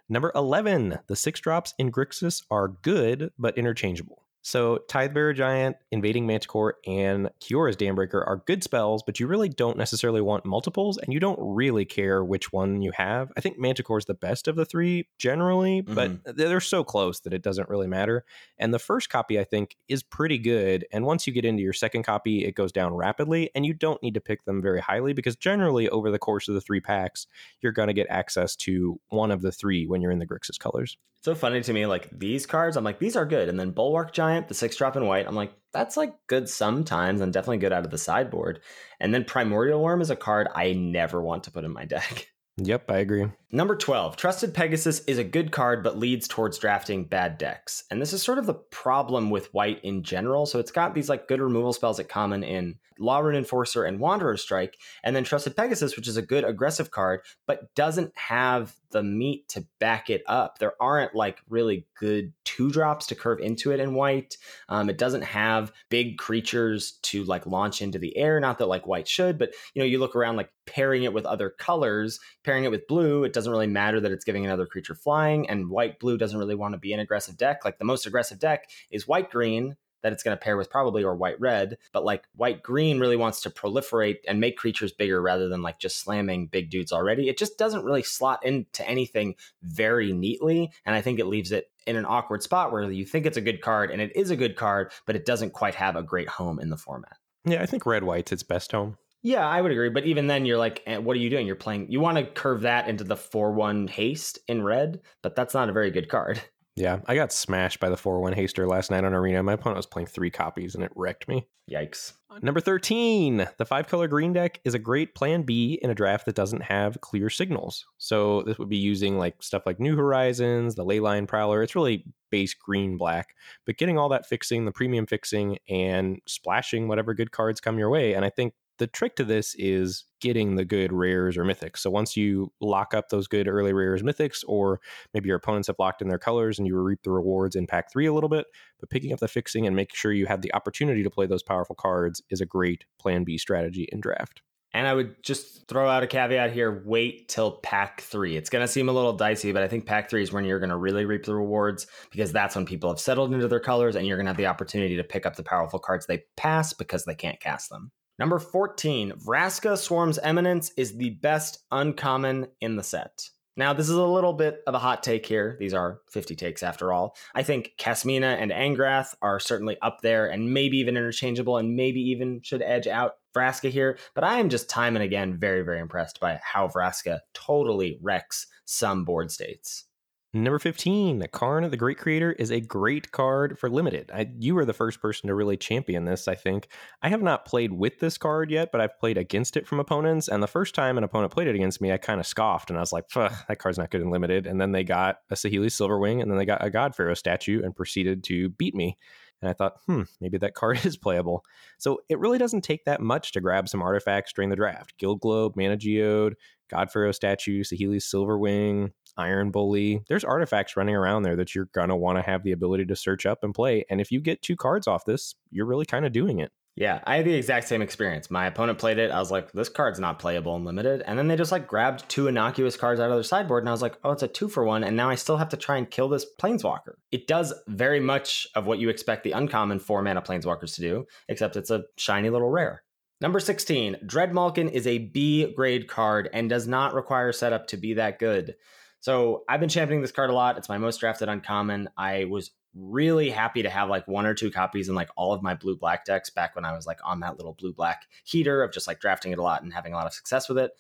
[0.09, 4.25] Number 11, the six drops in Grixis are good but interchangeable.
[4.43, 9.77] So, Tidebearer Giant, Invading Manticore, and Kiora's Dambreaker are good spells, but you really don't
[9.77, 13.33] necessarily want multiples, and you don't really care which one you have.
[13.37, 16.37] I think Manticore is the best of the three generally, but mm-hmm.
[16.37, 18.25] they're so close that it doesn't really matter.
[18.59, 20.87] And the first copy, I think, is pretty good.
[20.93, 24.03] And once you get into your second copy, it goes down rapidly, and you don't
[24.03, 27.27] need to pick them very highly because generally, over the course of the three packs,
[27.61, 30.59] you're going to get access to one of the three when you're in the Grixis
[30.59, 30.97] colors
[31.29, 31.85] so funny to me.
[31.85, 33.51] Like these cards, I'm like, these are good.
[33.51, 37.21] And then Bulwark Giant, the six drop in white, I'm like, that's like good sometimes
[37.21, 38.61] and definitely good out of the sideboard.
[38.99, 42.29] And then Primordial Wurm is a card I never want to put in my deck.
[42.57, 43.27] Yep, I agree.
[43.53, 47.85] Number 12, Trusted Pegasus is a good card, but leads towards drafting bad decks.
[47.91, 50.47] And this is sort of the problem with white in general.
[50.47, 54.01] So it's got these like good removal spells at common in Law Rune Enforcer and
[54.01, 58.75] Wanderer Strike, and then Trusted Pegasus, which is a good aggressive card, but doesn't have
[58.91, 60.59] the meat to back it up.
[60.59, 64.37] There aren't like really good two drops to curve into it in white.
[64.69, 68.41] Um, it doesn't have big creatures to like launch into the air.
[68.41, 71.27] Not that like white should, but you know, you look around like pairing it with
[71.27, 74.95] other colors, pairing it with blue, it doesn't really matter that it's giving another creature
[74.95, 77.65] flying, and white blue doesn't really want to be an aggressive deck.
[77.65, 81.03] Like the most aggressive deck is white green that it's going to pair with probably
[81.03, 85.21] or white red, but like white green really wants to proliferate and make creatures bigger
[85.21, 87.29] rather than like just slamming big dudes already.
[87.29, 90.73] It just doesn't really slot into anything very neatly.
[90.85, 93.43] And I think it leaves it in an awkward spot where you think it's a
[93.43, 96.29] good card and it is a good card, but it doesn't quite have a great
[96.29, 97.17] home in the format.
[97.45, 98.99] Yeah, I think red white's its best home.
[99.23, 99.89] Yeah, I would agree.
[99.89, 101.47] But even then, you're like, eh, what are you doing?
[101.47, 105.35] You're playing, you want to curve that into the 4 1 haste in red, but
[105.35, 106.41] that's not a very good card.
[106.81, 109.43] Yeah, I got smashed by the 4 1 haster last night on Arena.
[109.43, 111.47] My opponent was playing three copies and it wrecked me.
[111.71, 112.15] Yikes.
[112.41, 116.25] Number 13, the five color green deck is a great plan B in a draft
[116.27, 117.85] that doesn't have clear signals.
[117.99, 121.63] So this would be using like stuff like New Horizons, the Leyline Prowler.
[121.63, 123.35] It's really base green black,
[123.67, 127.91] but getting all that fixing, the premium fixing, and splashing whatever good cards come your
[127.91, 128.15] way.
[128.15, 131.79] And I think the trick to this is getting the good rares or mythics.
[131.79, 134.81] So once you lock up those good early rares mythics, or
[135.15, 137.93] maybe your opponents have locked in their colors and you reap the rewards in pack
[137.93, 138.47] three a little bit,
[138.81, 141.43] but picking up the fixing and making sure you have the opportunity to play those
[141.43, 144.43] powerful cards is a great plan B strategy in draft.
[144.75, 148.37] And I would just throw out a caveat here wait till pack three.
[148.37, 150.59] It's going to seem a little dicey, but I think pack three is when you're
[150.59, 153.97] going to really reap the rewards because that's when people have settled into their colors
[153.97, 156.75] and you're going to have the opportunity to pick up the powerful cards they pass
[156.75, 157.91] because they can't cast them.
[158.19, 163.31] Number 14, Vraska Swarm's Eminence is the best uncommon in the set.
[163.57, 165.57] Now, this is a little bit of a hot take here.
[165.61, 167.17] These are 50 takes after all.
[167.35, 172.01] I think Kasmina and Angrath are certainly up there and maybe even interchangeable and maybe
[172.01, 173.99] even should edge out Vraska here.
[174.15, 178.47] But I am just time and again very, very impressed by how Vraska totally wrecks
[178.65, 179.88] some board states.
[180.35, 184.11] Number 15, Karn, of the Great Creator, is a great card for limited.
[184.13, 186.69] I, you were the first person to really champion this, I think.
[187.01, 190.29] I have not played with this card yet, but I've played against it from opponents.
[190.29, 192.79] And the first time an opponent played it against me, I kind of scoffed and
[192.79, 194.47] I was like, that card's not good in limited.
[194.47, 197.63] And then they got a Saheeli Silverwing and then they got a God Pharaoh statue
[197.65, 198.99] and proceeded to beat me.
[199.41, 201.43] And I thought, hmm, maybe that card is playable.
[201.79, 204.99] So it really doesn't take that much to grab some artifacts during the draft.
[204.99, 206.35] Guild Globe, Mana Geode,
[206.69, 210.03] God Pharaoh statue, Saheeli Silverwing, Iron Bully.
[210.09, 212.97] There's artifacts running around there that you're going to want to have the ability to
[212.97, 213.85] search up and play.
[213.91, 216.53] And if you get two cards off this, you're really kind of doing it.
[216.79, 218.31] Yeah, I had the exact same experience.
[218.31, 219.11] My opponent played it.
[219.11, 221.03] I was like, this card's not playable and limited.
[221.05, 223.65] And then they just like grabbed two innocuous cards out of their sideboard.
[223.65, 224.85] And I was like, oh, it's a two for one.
[224.85, 226.93] And now I still have to try and kill this planeswalker.
[227.11, 231.07] It does very much of what you expect the uncommon four mana planeswalkers to do,
[231.29, 232.85] except it's a shiny little rare.
[233.21, 237.95] Number 16, Dreadmalkin is a B grade card and does not require setup to be
[237.95, 238.55] that good.
[239.01, 240.59] So I've been championing this card a lot.
[240.59, 241.89] It's my most drafted uncommon.
[241.97, 245.43] I was really happy to have like one or two copies in like all of
[245.43, 248.63] my blue black decks back when I was like on that little blue black heater
[248.63, 250.73] of just like drafting it a lot and having a lot of success with it.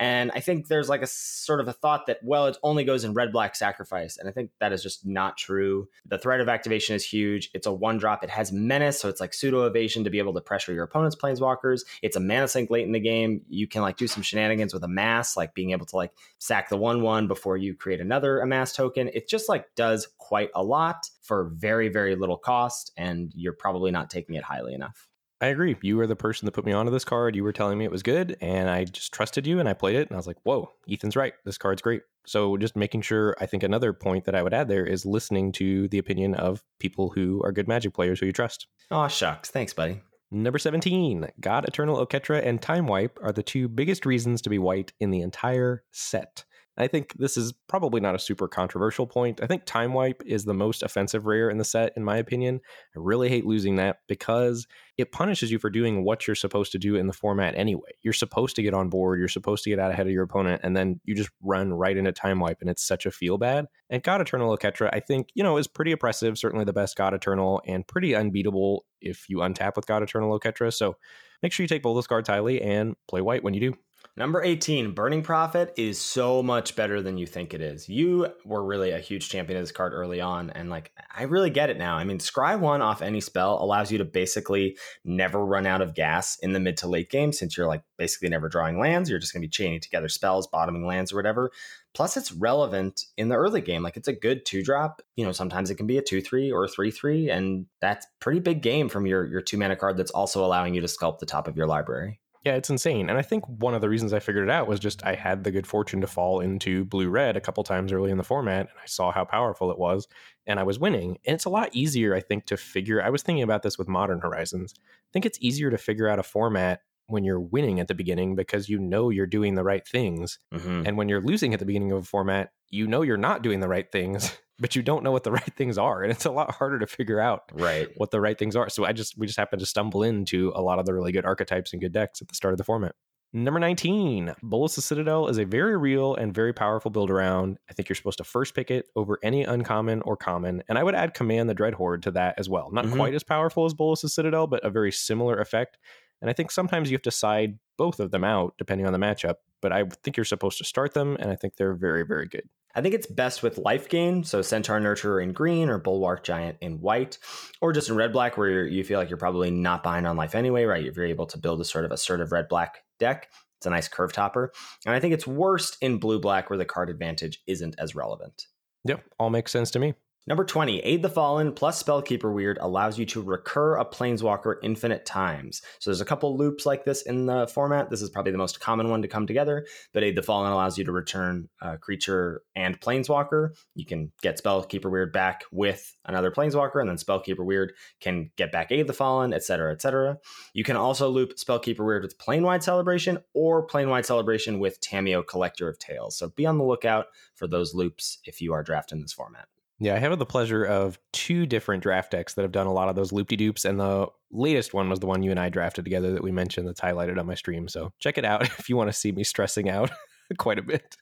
[0.00, 3.04] And I think there's like a sort of a thought that, well, it only goes
[3.04, 4.16] in red black sacrifice.
[4.16, 5.88] And I think that is just not true.
[6.06, 7.50] The threat of activation is huge.
[7.52, 8.24] It's a one drop.
[8.24, 8.98] It has menace.
[8.98, 11.82] So it's like pseudo evasion to be able to pressure your opponent's planeswalkers.
[12.00, 13.42] It's a mana sink late in the game.
[13.50, 16.78] You can like do some shenanigans with amass, like being able to like sack the
[16.78, 19.10] one one before you create another amass token.
[19.12, 22.90] It just like does quite a lot for very, very little cost.
[22.96, 25.09] And you're probably not taking it highly enough.
[25.40, 25.76] I agree.
[25.80, 27.34] You were the person that put me onto this card.
[27.34, 29.96] You were telling me it was good, and I just trusted you and I played
[29.96, 30.08] it.
[30.08, 31.32] And I was like, whoa, Ethan's right.
[31.44, 32.02] This card's great.
[32.26, 35.52] So just making sure, I think another point that I would add there is listening
[35.52, 38.66] to the opinion of people who are good magic players who you trust.
[38.90, 39.50] Oh, shucks.
[39.50, 40.02] Thanks, buddy.
[40.30, 44.58] Number 17, God Eternal Oketra and Time Wipe are the two biggest reasons to be
[44.58, 46.44] white in the entire set.
[46.80, 49.42] I think this is probably not a super controversial point.
[49.42, 52.58] I think Time Wipe is the most offensive rare in the set, in my opinion.
[52.96, 54.66] I really hate losing that because
[54.96, 57.90] it punishes you for doing what you're supposed to do in the format anyway.
[58.00, 60.62] You're supposed to get on board, you're supposed to get out ahead of your opponent,
[60.64, 63.66] and then you just run right into Time Wipe, and it's such a feel bad.
[63.90, 67.12] And God Eternal Oketra, I think, you know, is pretty oppressive, certainly the best God
[67.12, 70.72] Eternal, and pretty unbeatable if you untap with God Eternal Oketra.
[70.72, 70.96] So
[71.42, 73.76] make sure you take both those cards highly and play white when you do.
[74.20, 77.88] Number 18, Burning Prophet is so much better than you think it is.
[77.88, 81.48] You were really a huge champion of this card early on, and like I really
[81.48, 81.96] get it now.
[81.96, 85.94] I mean, scry one off any spell allows you to basically never run out of
[85.94, 89.08] gas in the mid to late game since you're like basically never drawing lands.
[89.08, 91.50] You're just gonna be chaining together spells, bottoming lands, or whatever.
[91.94, 93.82] Plus, it's relevant in the early game.
[93.82, 95.00] Like it's a good two drop.
[95.16, 98.06] You know, sometimes it can be a two three or a three three, and that's
[98.20, 101.20] pretty big game from your your two mana card that's also allowing you to sculpt
[101.20, 102.20] the top of your library.
[102.42, 103.10] Yeah, it's insane.
[103.10, 105.44] And I think one of the reasons I figured it out was just I had
[105.44, 108.60] the good fortune to fall into blue red a couple times early in the format
[108.60, 110.08] and I saw how powerful it was
[110.46, 111.18] and I was winning.
[111.26, 113.02] And it's a lot easier, I think, to figure.
[113.02, 114.72] I was thinking about this with Modern Horizons.
[114.78, 118.34] I think it's easier to figure out a format when you're winning at the beginning
[118.36, 120.38] because you know you're doing the right things.
[120.54, 120.86] Mhm.
[120.86, 123.60] And when you're losing at the beginning of a format, you know you're not doing
[123.60, 126.02] the right things, but you don't know what the right things are.
[126.02, 127.88] And it's a lot harder to figure out Right.
[127.96, 128.68] what the right things are.
[128.68, 131.24] So I just we just happened to stumble into a lot of the really good
[131.24, 132.94] archetypes and good decks at the start of the format.
[133.32, 137.58] Number 19, Bolas the Citadel is a very real and very powerful build around.
[137.70, 140.64] I think you're supposed to first pick it over any uncommon or common.
[140.68, 142.72] And I would add Command the Dreadhorde to that as well.
[142.72, 142.96] Not Mhm.
[142.96, 145.78] quite as powerful as Bolas the Citadel, but a very similar effect.
[146.20, 148.98] And I think sometimes you have to side both of them out depending on the
[148.98, 149.36] matchup.
[149.62, 152.48] But I think you're supposed to start them, and I think they're very, very good.
[152.74, 156.56] I think it's best with life gain, so Centaur Nurturer in green or Bulwark Giant
[156.60, 157.18] in white,
[157.60, 160.16] or just in red black where you're, you feel like you're probably not buying on
[160.16, 160.86] life anyway, right?
[160.86, 163.28] If you're able to build a sort of assertive red black deck,
[163.58, 164.52] it's a nice curve topper.
[164.86, 168.46] And I think it's worst in blue black where the card advantage isn't as relevant.
[168.84, 169.94] Yep, all makes sense to me.
[170.26, 175.06] Number 20, Aid the Fallen plus Spellkeeper Weird allows you to recur a Planeswalker infinite
[175.06, 175.62] times.
[175.78, 177.88] So there's a couple loops like this in the format.
[177.88, 180.76] This is probably the most common one to come together, but Aid the Fallen allows
[180.76, 183.56] you to return a creature and Planeswalker.
[183.74, 188.52] You can get Spellkeeper Weird back with another Planeswalker, and then Spellkeeper Weird can get
[188.52, 190.18] back Aid the Fallen, etc., etc.
[190.52, 195.66] You can also loop Spellkeeper Weird with Planewide Celebration or Planewide Celebration with Tamiyo Collector
[195.68, 196.18] of Tales.
[196.18, 199.48] So be on the lookout for those loops if you are drafting this format.
[199.82, 202.90] Yeah, I have the pleasure of two different draft decks that have done a lot
[202.90, 205.48] of those loop de dupes, and the latest one was the one you and I
[205.48, 207.66] drafted together that we mentioned that's highlighted on my stream.
[207.66, 209.90] So check it out if you want to see me stressing out
[210.38, 210.96] quite a bit.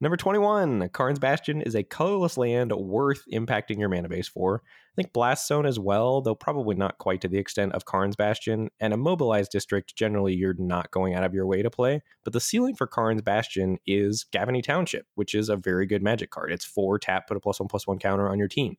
[0.00, 4.62] Number 21, Karn's Bastion is a colorless land worth impacting your mana base for.
[4.64, 8.16] I think Blast Zone as well, though probably not quite to the extent of Karn's
[8.16, 8.68] Bastion.
[8.78, 12.02] And a mobilized district, generally you're not going out of your way to play.
[12.24, 16.30] But the ceiling for Karn's Bastion is Gavony Township, which is a very good magic
[16.30, 16.52] card.
[16.52, 18.76] It's four tap, put a plus one plus one counter on your team.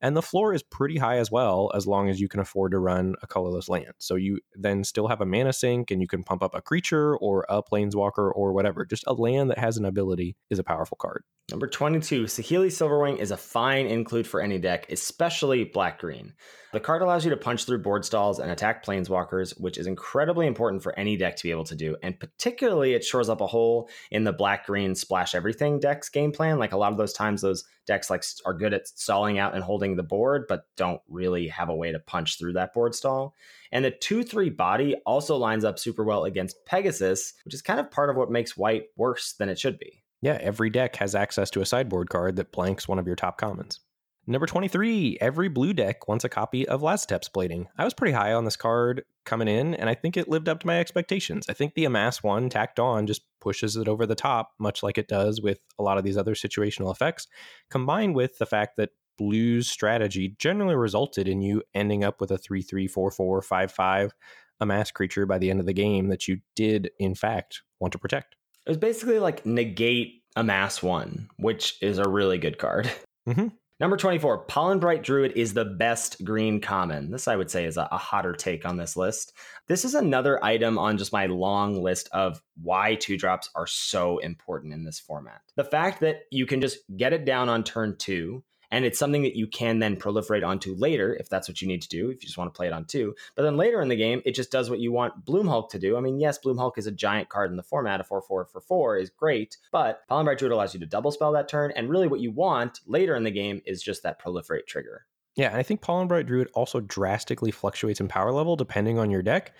[0.00, 2.78] And the floor is pretty high as well, as long as you can afford to
[2.78, 3.92] run a colorless land.
[3.98, 7.16] So you then still have a mana sink and you can pump up a creature
[7.16, 8.84] or a planeswalker or whatever.
[8.84, 11.22] Just a land that has an ability is a powerful card.
[11.50, 16.34] Number 22, Saheeli Silverwing is a fine include for any deck, especially black green.
[16.76, 20.46] The card allows you to punch through board stalls and attack planeswalkers, which is incredibly
[20.46, 21.96] important for any deck to be able to do.
[22.02, 26.32] And particularly, it shores up a hole in the black green splash everything decks game
[26.32, 26.58] plan.
[26.58, 29.64] Like a lot of those times, those decks like are good at stalling out and
[29.64, 33.34] holding the board, but don't really have a way to punch through that board stall.
[33.72, 37.80] And the 2 3 body also lines up super well against Pegasus, which is kind
[37.80, 40.02] of part of what makes white worse than it should be.
[40.20, 43.38] Yeah, every deck has access to a sideboard card that blanks one of your top
[43.38, 43.80] commons.
[44.28, 47.68] Number 23, every blue deck wants a copy of Lazotep Plating.
[47.78, 50.58] I was pretty high on this card coming in, and I think it lived up
[50.60, 51.46] to my expectations.
[51.48, 54.98] I think the Amass one tacked on just pushes it over the top, much like
[54.98, 57.28] it does with a lot of these other situational effects,
[57.70, 62.38] combined with the fact that blue's strategy generally resulted in you ending up with a
[62.38, 64.12] 3 3 4 4 5 5
[64.58, 67.98] Amass creature by the end of the game that you did, in fact, want to
[67.98, 68.34] protect.
[68.66, 72.90] It was basically like negate Amass one, which is a really good card.
[73.28, 73.52] Mhm.
[73.78, 77.10] Number 24, Pollenbright Druid is the best green common.
[77.10, 79.34] This, I would say, is a, a hotter take on this list.
[79.68, 84.16] This is another item on just my long list of why two drops are so
[84.18, 85.42] important in this format.
[85.56, 89.22] The fact that you can just get it down on turn two, and it's something
[89.22, 92.22] that you can then proliferate onto later if that's what you need to do, if
[92.22, 93.14] you just want to play it on two.
[93.34, 95.78] But then later in the game, it just does what you want Bloom Hulk to
[95.78, 95.96] do.
[95.96, 98.46] I mean, yes, Bloom Hulk is a giant card in the format, a 4 4
[98.46, 101.72] for 4 is great, but Bright Druid allows you to double spell that turn.
[101.74, 105.06] And really, what you want later in the game is just that proliferate trigger.
[105.36, 109.22] Yeah, and I think Pollenbright Druid also drastically fluctuates in power level depending on your
[109.22, 109.54] deck,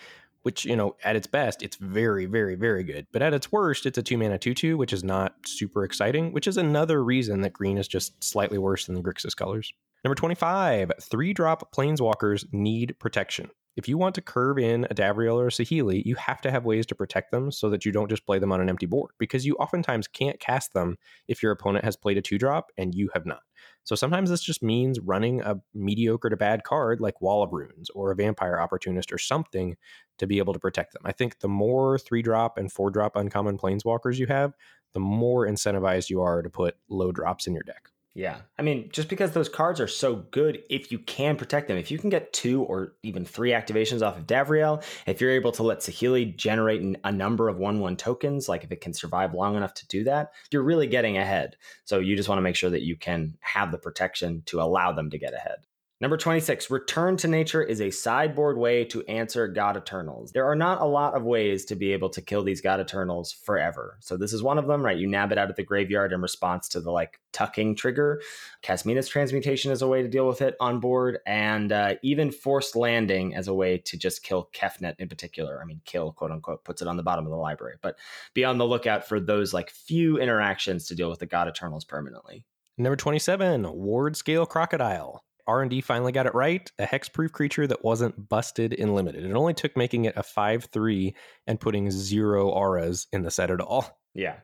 [0.47, 3.09] which, you know, at its best, it's very, very, very good.
[3.11, 6.33] But at its worst, it's a two mana 2 2, which is not super exciting,
[6.33, 9.73] which is another reason that green is just slightly worse than the Grixis colors.
[10.05, 13.51] Number 25, three drop planeswalkers need protection.
[13.77, 16.65] If you want to curve in a Davriel or a Saheeli, you have to have
[16.65, 19.11] ways to protect them so that you don't just play them on an empty board,
[19.19, 20.97] because you oftentimes can't cast them
[21.29, 23.43] if your opponent has played a two drop and you have not.
[23.85, 27.91] So sometimes this just means running a mediocre to bad card like Wall of Runes
[27.91, 29.77] or a Vampire Opportunist or something
[30.19, 31.03] to be able to protect them.
[31.05, 34.55] I think the more three drop and four drop uncommon planeswalkers you have,
[34.95, 37.91] the more incentivized you are to put low drops in your deck.
[38.17, 38.39] Yeah.
[38.59, 41.91] I mean, just because those cards are so good, if you can protect them, if
[41.91, 45.63] you can get two or even three activations off of Davriel, if you're able to
[45.63, 49.55] let Saheeli generate a number of 1 1 tokens, like if it can survive long
[49.55, 51.57] enough to do that, you're really getting ahead.
[51.85, 54.93] So you just want to make sure that you can have the protection to allow
[54.93, 55.59] them to get ahead.
[55.99, 60.31] Number 26, Return to Nature is a sideboard way to answer God Eternals.
[60.31, 63.33] There are not a lot of ways to be able to kill these God Eternals
[63.33, 63.97] forever.
[64.01, 64.99] So this is one of them, right?
[64.99, 68.21] You nab it out of the graveyard in response to the like tucking trigger.
[68.63, 72.77] Kasmina's Transmutation is a way to deal with it on board, and uh, even Forced
[72.77, 75.63] Landing as a way to just kill Kefnet in particular.
[75.63, 77.77] I mean, kill, quote unquote, puts it on the bottom of the library.
[77.81, 77.97] But
[78.35, 81.87] be on the lookout for those like few interactions to deal with the God Eternals
[81.87, 82.45] permanently.
[82.77, 85.23] Number 27, Wardscale Crocodile.
[85.47, 89.25] R&D finally got it right, a hexproof creature that wasn't busted in limited.
[89.25, 91.15] It only took making it a 5-3
[91.47, 93.99] and putting zero auras in the set at all.
[94.15, 94.37] Yeah.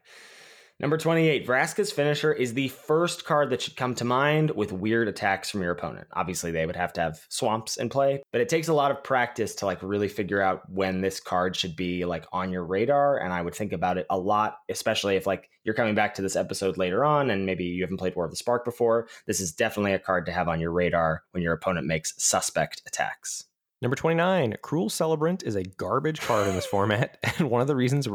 [0.83, 5.07] Number 28, Vraska's Finisher is the first card that should come to mind with weird
[5.07, 6.09] attacks from your opponent.
[6.13, 9.05] Obviously, they would have to have swamps in play, but it takes a lot of
[9.05, 13.19] practice to like really figure out when this card should be like on your radar.
[13.19, 16.23] And I would think about it a lot, especially if like you're coming back to
[16.23, 19.07] this episode later on and maybe you haven't played War of the Spark before.
[19.29, 22.83] This is definitely a card to have on your radar when your opponent makes suspect
[22.89, 23.45] attacks.
[23.83, 27.75] Number 29, Cruel Celebrant is a garbage card in this format and one of the
[27.75, 28.07] reasons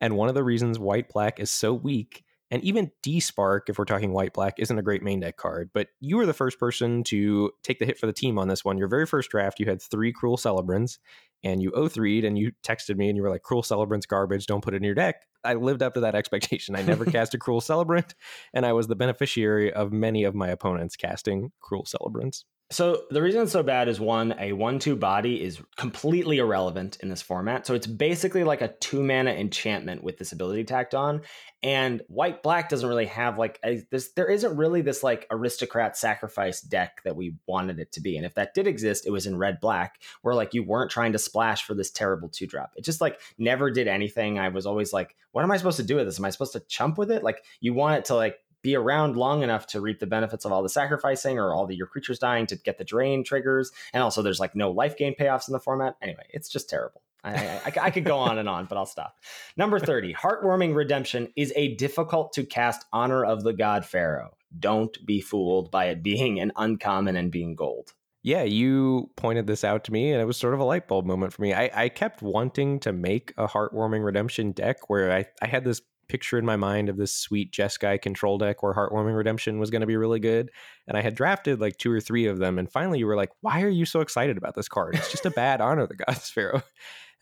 [0.00, 3.84] and one of the reasons white black is so weak and even Despark if we're
[3.84, 7.04] talking white black isn't a great main deck card, but you were the first person
[7.04, 8.76] to take the hit for the team on this one.
[8.76, 10.98] Your very first draft, you had 3 Cruel Celebrants
[11.44, 14.64] and you 3 and you texted me and you were like Cruel Celebrant's garbage, don't
[14.64, 15.26] put it in your deck.
[15.44, 16.74] I lived up to that expectation.
[16.74, 18.14] I never cast a Cruel Celebrant
[18.52, 22.46] and I was the beneficiary of many of my opponents casting Cruel Celebrants.
[22.72, 27.08] So the reason it's so bad is one, a one-two body is completely irrelevant in
[27.08, 27.66] this format.
[27.66, 31.22] So it's basically like a two mana enchantment with this ability tacked on.
[31.64, 34.12] And white black doesn't really have like a, this.
[34.12, 38.16] There isn't really this like aristocrat sacrifice deck that we wanted it to be.
[38.16, 41.12] And if that did exist, it was in red black, where like you weren't trying
[41.12, 42.72] to splash for this terrible two drop.
[42.76, 44.38] It just like never did anything.
[44.38, 46.20] I was always like, what am I supposed to do with this?
[46.20, 47.24] Am I supposed to chump with it?
[47.24, 50.52] Like you want it to like be around long enough to reap the benefits of
[50.52, 53.72] all the sacrificing or all the your creatures dying to get the drain triggers.
[53.92, 55.96] And also, there's like no life gain payoffs in the format.
[56.02, 57.02] Anyway, it's just terrible.
[57.22, 59.18] I, I, I, could go on and on, but I'll stop.
[59.56, 64.36] Number 30, Heartwarming Redemption is a difficult to cast Honor of the God Pharaoh.
[64.58, 67.92] Don't be fooled by it being an uncommon and being gold.
[68.22, 71.06] Yeah, you pointed this out to me, and it was sort of a light bulb
[71.06, 71.54] moment for me.
[71.54, 75.80] I, I kept wanting to make a Heartwarming Redemption deck where I, I had this
[76.10, 79.82] picture in my mind of this sweet Jeskai control deck where Heartwarming Redemption was going
[79.82, 80.50] to be really good.
[80.88, 82.58] And I had drafted like two or three of them.
[82.58, 84.96] And finally, you were like, why are you so excited about this card?
[84.96, 86.64] It's just a bad honor, the God's Pharaoh.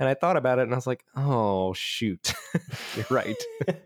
[0.01, 2.33] And I thought about it and I was like, oh, shoot.
[2.97, 3.37] You're right.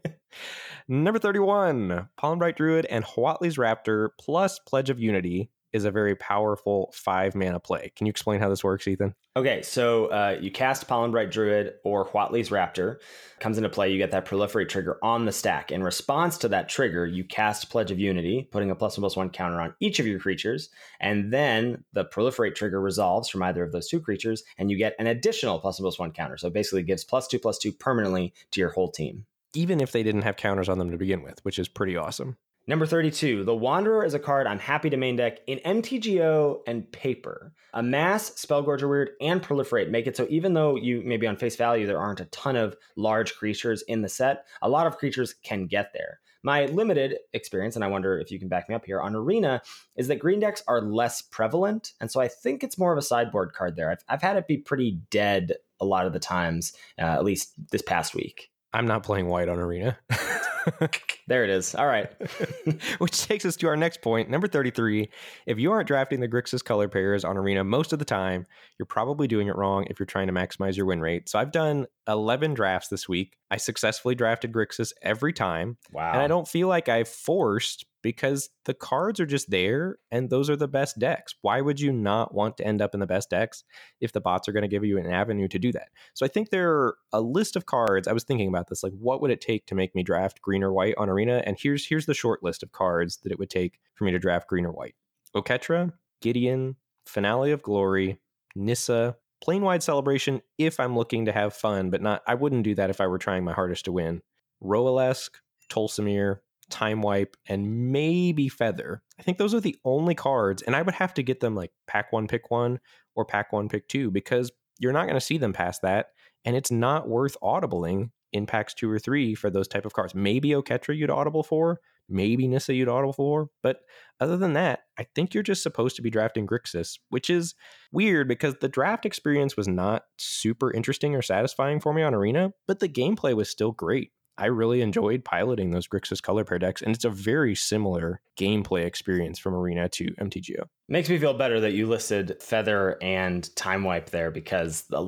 [0.88, 6.92] Number 31, Pollenbright Druid and Huatli's Raptor plus Pledge of Unity is a very powerful
[6.94, 7.92] five mana play.
[7.96, 9.14] Can you explain how this works, Ethan?
[9.36, 12.98] Okay, so uh, you cast Pollenbright Druid or Huatli's Raptor
[13.40, 13.90] comes into play.
[13.90, 15.72] You get that proliferate trigger on the stack.
[15.72, 19.16] In response to that trigger, you cast Pledge of Unity, putting a plus one plus
[19.16, 20.68] one counter on each of your creatures,
[21.00, 24.94] and then the proliferate trigger resolves from either of those two creatures, and you get
[24.98, 26.36] an additional plus one plus one counter.
[26.36, 30.02] So basically, gives plus two plus two permanently to your whole team even if they
[30.02, 32.36] didn't have counters on them to begin with, which is pretty awesome.
[32.68, 36.90] Number 32, the Wanderer is a card I'm happy to main deck in MTGO and
[36.92, 37.52] paper.
[37.74, 41.88] Amass, Spellgorger Weird, and Proliferate make it so even though you maybe on face value
[41.88, 45.66] there aren't a ton of large creatures in the set, a lot of creatures can
[45.66, 46.20] get there.
[46.44, 49.60] My limited experience, and I wonder if you can back me up here on Arena,
[49.96, 51.94] is that green decks are less prevalent.
[52.00, 53.90] And so I think it's more of a sideboard card there.
[53.90, 57.54] I've, I've had it be pretty dead a lot of the times, uh, at least
[57.72, 58.51] this past week.
[58.74, 59.98] I'm not playing white on Arena.
[61.26, 61.74] there it is.
[61.74, 62.10] All right.
[62.98, 65.10] Which takes us to our next point, number 33.
[65.46, 68.46] If you aren't drafting the Grixis color pairs on Arena most of the time,
[68.78, 71.28] you're probably doing it wrong if you're trying to maximize your win rate.
[71.28, 73.36] So I've done 11 drafts this week.
[73.50, 75.76] I successfully drafted Grixis every time.
[75.92, 76.12] Wow.
[76.12, 80.50] And I don't feel like I forced because the cards are just there and those
[80.50, 81.34] are the best decks.
[81.40, 83.64] Why would you not want to end up in the best decks
[84.00, 85.88] if the bots are going to give you an avenue to do that?
[86.14, 88.08] So I think there are a list of cards.
[88.08, 90.62] I was thinking about this like what would it take to make me draft green
[90.62, 93.50] or white on arena and here's here's the short list of cards that it would
[93.50, 94.94] take for me to draft green or white.
[95.34, 96.76] Oketra, Gideon,
[97.06, 98.18] Finale of Glory,
[98.54, 102.90] Nissa, Planewide Celebration if I'm looking to have fun, but not I wouldn't do that
[102.90, 104.22] if I were trying my hardest to win.
[104.62, 105.30] Roalesk,
[105.70, 106.40] Tolsimir,
[106.70, 109.02] Time Wipe, and maybe Feather.
[109.18, 111.70] I think those are the only cards, and I would have to get them like
[111.86, 112.80] pack one, pick one,
[113.14, 116.08] or pack one, pick two, because you're not going to see them past that,
[116.44, 120.14] and it's not worth audibling in packs two or three for those type of cards.
[120.14, 123.80] Maybe Oketra you'd audible for, maybe Nissa you'd audible for, but
[124.20, 127.54] other than that, I think you're just supposed to be drafting Grixis, which is
[127.92, 132.52] weird because the draft experience was not super interesting or satisfying for me on Arena,
[132.66, 134.10] but the gameplay was still great.
[134.38, 138.84] I really enjoyed piloting those Grixis color pair decks, and it's a very similar gameplay
[138.84, 140.64] experience from Arena to MTGO.
[140.88, 145.00] Makes me feel better that you listed Feather and Time Wipe there because the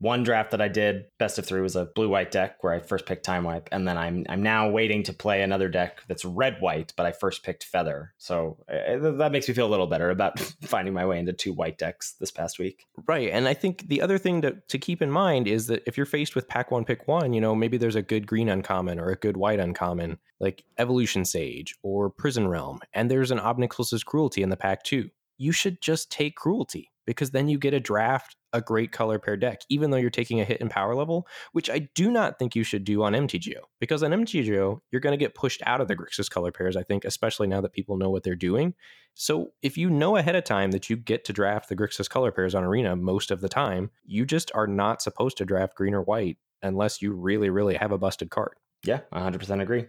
[0.00, 2.80] one draft that I did, best of three, was a blue white deck where I
[2.80, 6.24] first picked Time Wipe, and then I'm I'm now waiting to play another deck that's
[6.24, 9.86] red white, but I first picked Feather, so uh, that makes me feel a little
[9.86, 12.86] better about finding my way into two white decks this past week.
[13.06, 15.98] Right, and I think the other thing to to keep in mind is that if
[15.98, 18.98] you're faced with pack one, pick one, you know maybe there's a good green uncommon
[18.98, 23.58] or a good white uncommon like Evolution Sage or Prison Realm, and there's an Ob
[23.58, 25.10] Nixilis Cruelty in the pack too.
[25.36, 29.36] You should just take Cruelty because then you get a draft a great color pair
[29.36, 32.54] deck, even though you're taking a hit in power level, which I do not think
[32.54, 33.62] you should do on MTGO.
[33.80, 36.84] Because on MTGO, you're going to get pushed out of the Grixis color pairs, I
[36.84, 38.74] think, especially now that people know what they're doing.
[39.14, 42.30] So if you know ahead of time that you get to draft the Grixis color
[42.30, 45.94] pairs on Arena most of the time, you just are not supposed to draft green
[45.94, 48.54] or white unless you really, really have a busted card.
[48.84, 49.86] Yeah, 100% agree.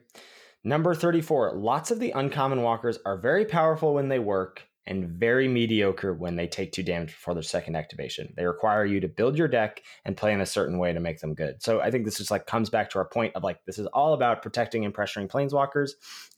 [0.63, 5.47] Number 34, lots of the uncommon walkers are very powerful when they work and very
[5.47, 8.33] mediocre when they take two damage before their second activation.
[8.35, 11.19] They require you to build your deck and play in a certain way to make
[11.19, 11.61] them good.
[11.61, 13.87] So I think this just like comes back to our point of like this is
[13.87, 15.91] all about protecting and pressuring planeswalkers.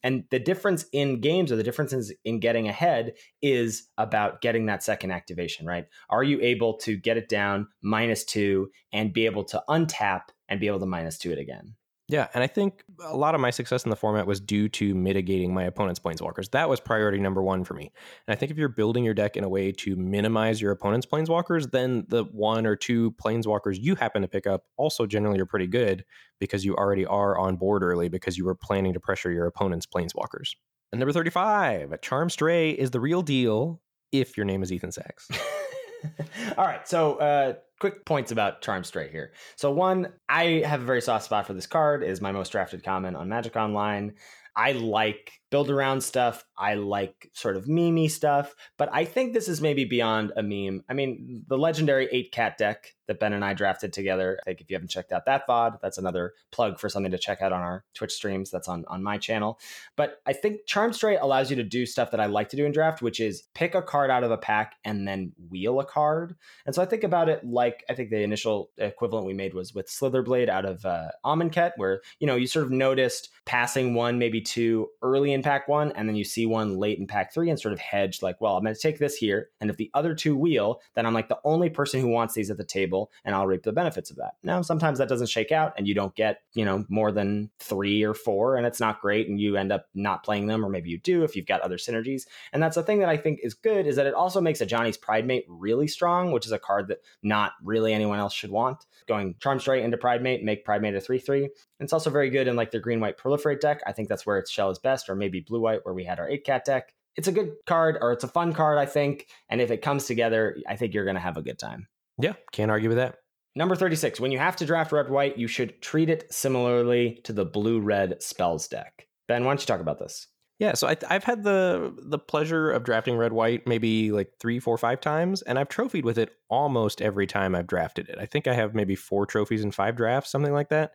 [0.03, 4.83] And the difference in games or the differences in getting ahead is about getting that
[4.83, 5.85] second activation, right?
[6.09, 10.59] Are you able to get it down minus two and be able to untap and
[10.59, 11.75] be able to minus two it again?
[12.13, 14.93] Yeah, and I think a lot of my success in the format was due to
[14.93, 16.51] mitigating my opponent's planeswalkers.
[16.51, 17.91] That was priority number one for me.
[18.27, 21.07] And I think if you're building your deck in a way to minimize your opponent's
[21.07, 25.47] planeswalkers, then the one or two planeswalkers you happen to pick up also generally are
[25.47, 26.05] pretty good
[26.39, 29.87] because you already are on board early because you were planning to pressure your opponent's
[29.87, 30.51] planeswalkers.
[30.91, 35.35] And number 35, Charm Stray is the real deal if your name is Ethan Saks.
[36.59, 36.87] All right.
[36.87, 37.53] So, uh,
[37.83, 39.33] quick points about Charm Stray here.
[39.57, 42.01] So, one, I have a very soft spot for this card.
[42.01, 44.13] It is my most drafted common on Magic Online.
[44.55, 46.43] I like build around stuff.
[46.57, 50.83] I like sort of meme stuff, but I think this is maybe beyond a meme.
[50.89, 54.39] I mean, the legendary eight cat deck that Ben and I drafted together.
[54.41, 57.17] I think if you haven't checked out that VOD, that's another plug for something to
[57.17, 58.49] check out on our Twitch streams.
[58.49, 59.59] That's on, on my channel.
[59.95, 62.65] But I think Charm Stray allows you to do stuff that I like to do
[62.65, 65.85] in draft, which is pick a card out of a pack and then wheel a
[65.85, 66.35] card.
[66.65, 69.73] And so I think about it like I think the initial equivalent we made was
[69.73, 74.17] with Slitherblade out of uh, Amonkhet, where you know you sort of noticed passing one,
[74.17, 77.49] maybe two early in pack one, and then you see one late in pack three
[77.49, 79.49] and sort of hedge like, well, I'm going to take this here.
[79.61, 82.49] And if the other two wheel, then I'm like the only person who wants these
[82.49, 84.33] at the table and I'll reap the benefits of that.
[84.43, 88.03] Now, sometimes that doesn't shake out and you don't get, you know, more than three
[88.03, 90.89] or four and it's not great and you end up not playing them, or maybe
[90.89, 92.23] you do if you've got other synergies.
[92.51, 94.97] And that's the thing that I think is good is that it also makes Ajani's
[94.97, 98.85] Pridemate really strong, which is a card that not really anyone else should want.
[99.07, 101.49] Going Charm Stray into Pridemate, make Pridemate a 3 3.
[101.83, 103.81] It's also very good in like their green white proliferate deck.
[103.85, 106.19] I think that's where its shell is best, or maybe blue white where we had
[106.19, 106.93] our eight cat deck.
[107.15, 109.27] It's a good card, or it's a fun card, I think.
[109.49, 111.87] And if it comes together, I think you're going to have a good time.
[112.19, 113.17] Yeah, can't argue with that.
[113.55, 114.19] Number 36.
[114.19, 117.79] When you have to draft red white, you should treat it similarly to the blue
[117.79, 119.07] red spells deck.
[119.27, 120.27] Ben, why don't you talk about this?
[120.59, 124.59] Yeah, so I, have had the the pleasure of drafting red white maybe like three,
[124.59, 128.17] four, five times, and I've trophied with it almost every time I've drafted it.
[128.19, 130.93] I think I have maybe four trophies in five drafts, something like that.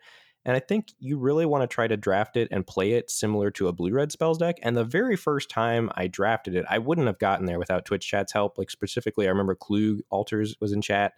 [0.49, 3.51] And I think you really want to try to draft it and play it similar
[3.51, 4.57] to a blue red spells deck.
[4.63, 8.09] And the very first time I drafted it, I wouldn't have gotten there without Twitch
[8.09, 8.57] chat's help.
[8.57, 11.13] Like specifically, I remember Klug Altars was in chat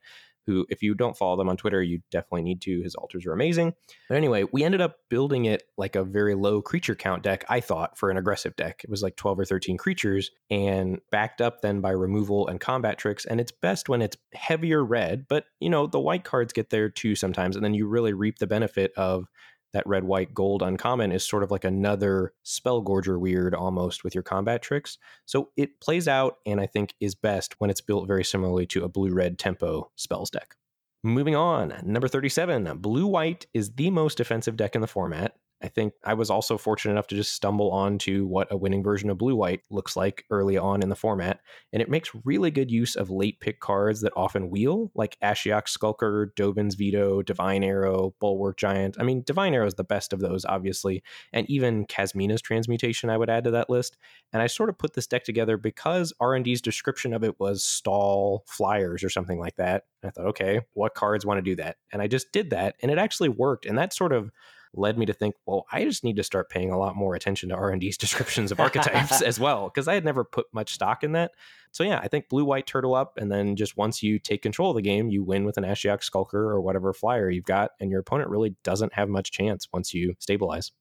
[0.51, 2.83] who, if you don't follow them on Twitter, you definitely need to.
[2.83, 3.75] His altars are amazing.
[4.09, 7.61] But anyway, we ended up building it like a very low creature count deck, I
[7.61, 8.81] thought, for an aggressive deck.
[8.83, 12.99] It was like 12 or 13 creatures and backed up then by removal and combat
[12.99, 13.25] tricks.
[13.25, 16.89] And it's best when it's heavier red, but you know, the white cards get there
[16.89, 17.55] too sometimes.
[17.55, 19.27] And then you really reap the benefit of
[19.73, 24.23] that red, white, gold uncommon is sort of like another Spellgorger weird almost with your
[24.23, 24.99] combat tricks.
[25.27, 28.85] So it plays out and I think is best when it's built very similarly to
[28.85, 30.57] a blue red tempo spells deck.
[31.03, 35.35] Moving on, number 37, blue white is the most defensive deck in the format.
[35.63, 39.11] I think I was also fortunate enough to just stumble onto what a winning version
[39.11, 41.41] of Blue White looks like early on in the format.
[41.73, 45.69] And it makes really good use of late pick cards that often wheel, like Ashiok
[45.69, 48.97] Skulker, Dovin's Veto, Divine Arrow, Bulwark Giant.
[48.99, 51.03] I mean, Divine Arrow is the best of those, obviously.
[51.33, 53.99] And even Kasmina's Transmutation I would add to that list.
[54.33, 58.45] And I sort of put this deck together because R&D's description of it was stall
[58.47, 59.85] flyers or something like that.
[60.03, 61.77] And I thought, okay, what cards want to do that?
[61.93, 63.67] And I just did that, and it actually worked.
[63.67, 64.31] And that sort of
[64.75, 67.49] led me to think, well, I just need to start paying a lot more attention
[67.49, 71.13] to R&D's descriptions of archetypes as well because I had never put much stock in
[71.13, 71.33] that.
[71.73, 74.71] So yeah, I think blue white turtle up and then just once you take control
[74.71, 77.91] of the game, you win with an Ashiok Skulker or whatever flyer you've got and
[77.91, 80.73] your opponent really doesn't have much chance once you stabilize.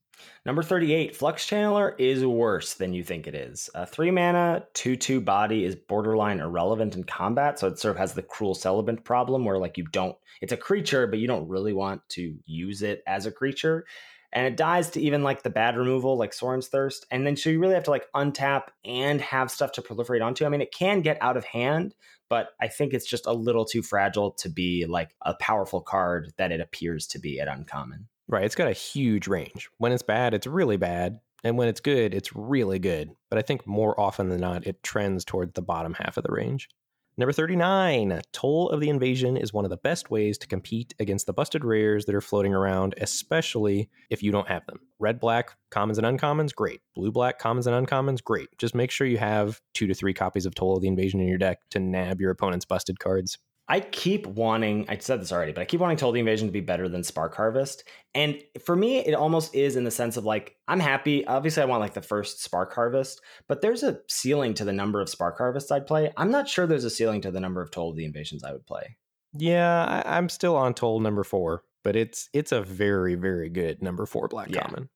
[0.45, 3.69] Number 38, Flux Channeler is worse than you think it is.
[3.75, 7.59] A three mana, 2 2 body is borderline irrelevant in combat.
[7.59, 10.57] So it sort of has the cruel celebrant problem where, like, you don't, it's a
[10.57, 13.85] creature, but you don't really want to use it as a creature.
[14.31, 17.05] And it dies to even like the bad removal, like Sorin's Thirst.
[17.09, 20.45] And then so you really have to like untap and have stuff to proliferate onto.
[20.45, 21.95] I mean, it can get out of hand,
[22.29, 26.31] but I think it's just a little too fragile to be like a powerful card
[26.37, 28.07] that it appears to be at uncommon.
[28.29, 28.43] Right.
[28.43, 29.69] It's got a huge range.
[29.79, 31.19] When it's bad, it's really bad.
[31.43, 33.09] And when it's good, it's really good.
[33.29, 36.31] But I think more often than not, it trends toward the bottom half of the
[36.31, 36.69] range.
[37.17, 41.25] Number 39, Toll of the Invasion is one of the best ways to compete against
[41.25, 44.79] the busted rares that are floating around, especially if you don't have them.
[44.99, 46.81] Red, black, commons and uncommons, great.
[46.95, 48.47] Blue, black, commons and uncommons, great.
[48.57, 51.27] Just make sure you have two to three copies of Toll of the Invasion in
[51.27, 53.37] your deck to nab your opponent's busted cards.
[53.69, 56.51] I keep wanting, I said this already, but I keep wanting Toll the Invasion to
[56.51, 57.83] be better than Spark Harvest.
[58.15, 61.25] And for me, it almost is in the sense of like, I'm happy.
[61.25, 64.99] Obviously, I want like the first Spark Harvest, but there's a ceiling to the number
[65.01, 66.11] of Spark Harvests I'd play.
[66.17, 68.65] I'm not sure there's a ceiling to the number of Toll the Invasions I would
[68.65, 68.97] play.
[69.37, 73.83] Yeah, I, am still on Toll number four, but it's it's a very, very good
[73.83, 74.63] number four black yeah.
[74.63, 74.89] common.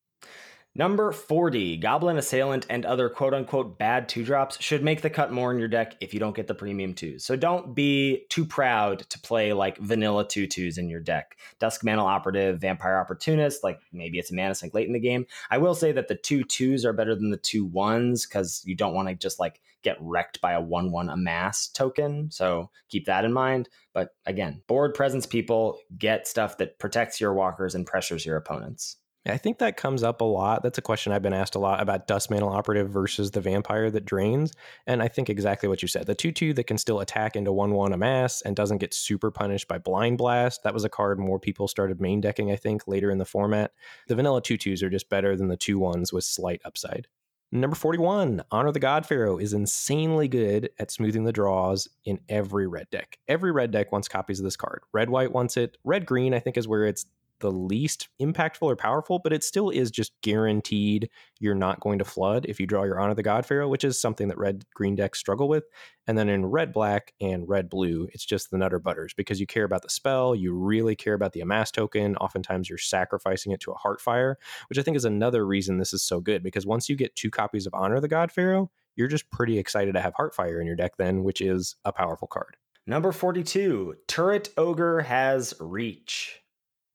[0.76, 5.32] Number 40, Goblin Assailant and other quote unquote bad two drops should make the cut
[5.32, 7.24] more in your deck if you don't get the premium twos.
[7.24, 11.38] So don't be too proud to play like vanilla two twos in your deck.
[11.60, 15.28] Duskmantle Operative, Vampire Opportunist, like maybe it's a mana sink late in the game.
[15.52, 18.76] I will say that the two twos are better than the two ones because you
[18.76, 22.32] don't want to just like get wrecked by a 1 1 amass token.
[22.32, 23.70] So keep that in mind.
[23.94, 28.98] But again, board presence people get stuff that protects your walkers and pressures your opponents.
[29.26, 30.64] I think that comes up a lot.
[30.64, 34.06] That's a question I've been asked a lot about Duskmantle Operative versus the Vampire that
[34.06, 34.52] drains.
[34.86, 36.08] And I think exactly what you said.
[36.08, 39.32] The 2 2 that can still attack into 1 1 amass and doesn't get super
[39.32, 40.64] punished by Blind Blast.
[40.64, 43.72] That was a card more people started main decking, I think, later in the format.
[44.08, 47.08] The vanilla 2 2s are just better than the 2 1s with slight upside.
[47.56, 52.66] Number 41, Honor the God Pharaoh is insanely good at smoothing the draws in every
[52.66, 53.20] red deck.
[53.28, 54.82] Every red deck wants copies of this card.
[54.92, 55.78] Red white wants it.
[55.84, 57.06] Red green, I think, is where it's
[57.44, 61.10] the least impactful or powerful, but it still is just guaranteed
[61.42, 64.00] you're not going to flood if you draw your Honor the God Pharaoh, which is
[64.00, 65.66] something that red green decks struggle with.
[66.08, 69.46] And then in red black and red blue, it's just the nutter butters because you
[69.46, 72.16] care about the spell, you really care about the amass token.
[72.16, 74.36] Oftentimes you're sacrificing it to a Heartfire,
[74.70, 77.30] which I think is another reason this is so good because once you get two
[77.30, 80.78] copies of Honor the God Pharaoh, you're just pretty excited to have Heartfire in your
[80.78, 82.56] deck then, which is a powerful card.
[82.88, 86.43] Number 42, Turret Ogre has reach.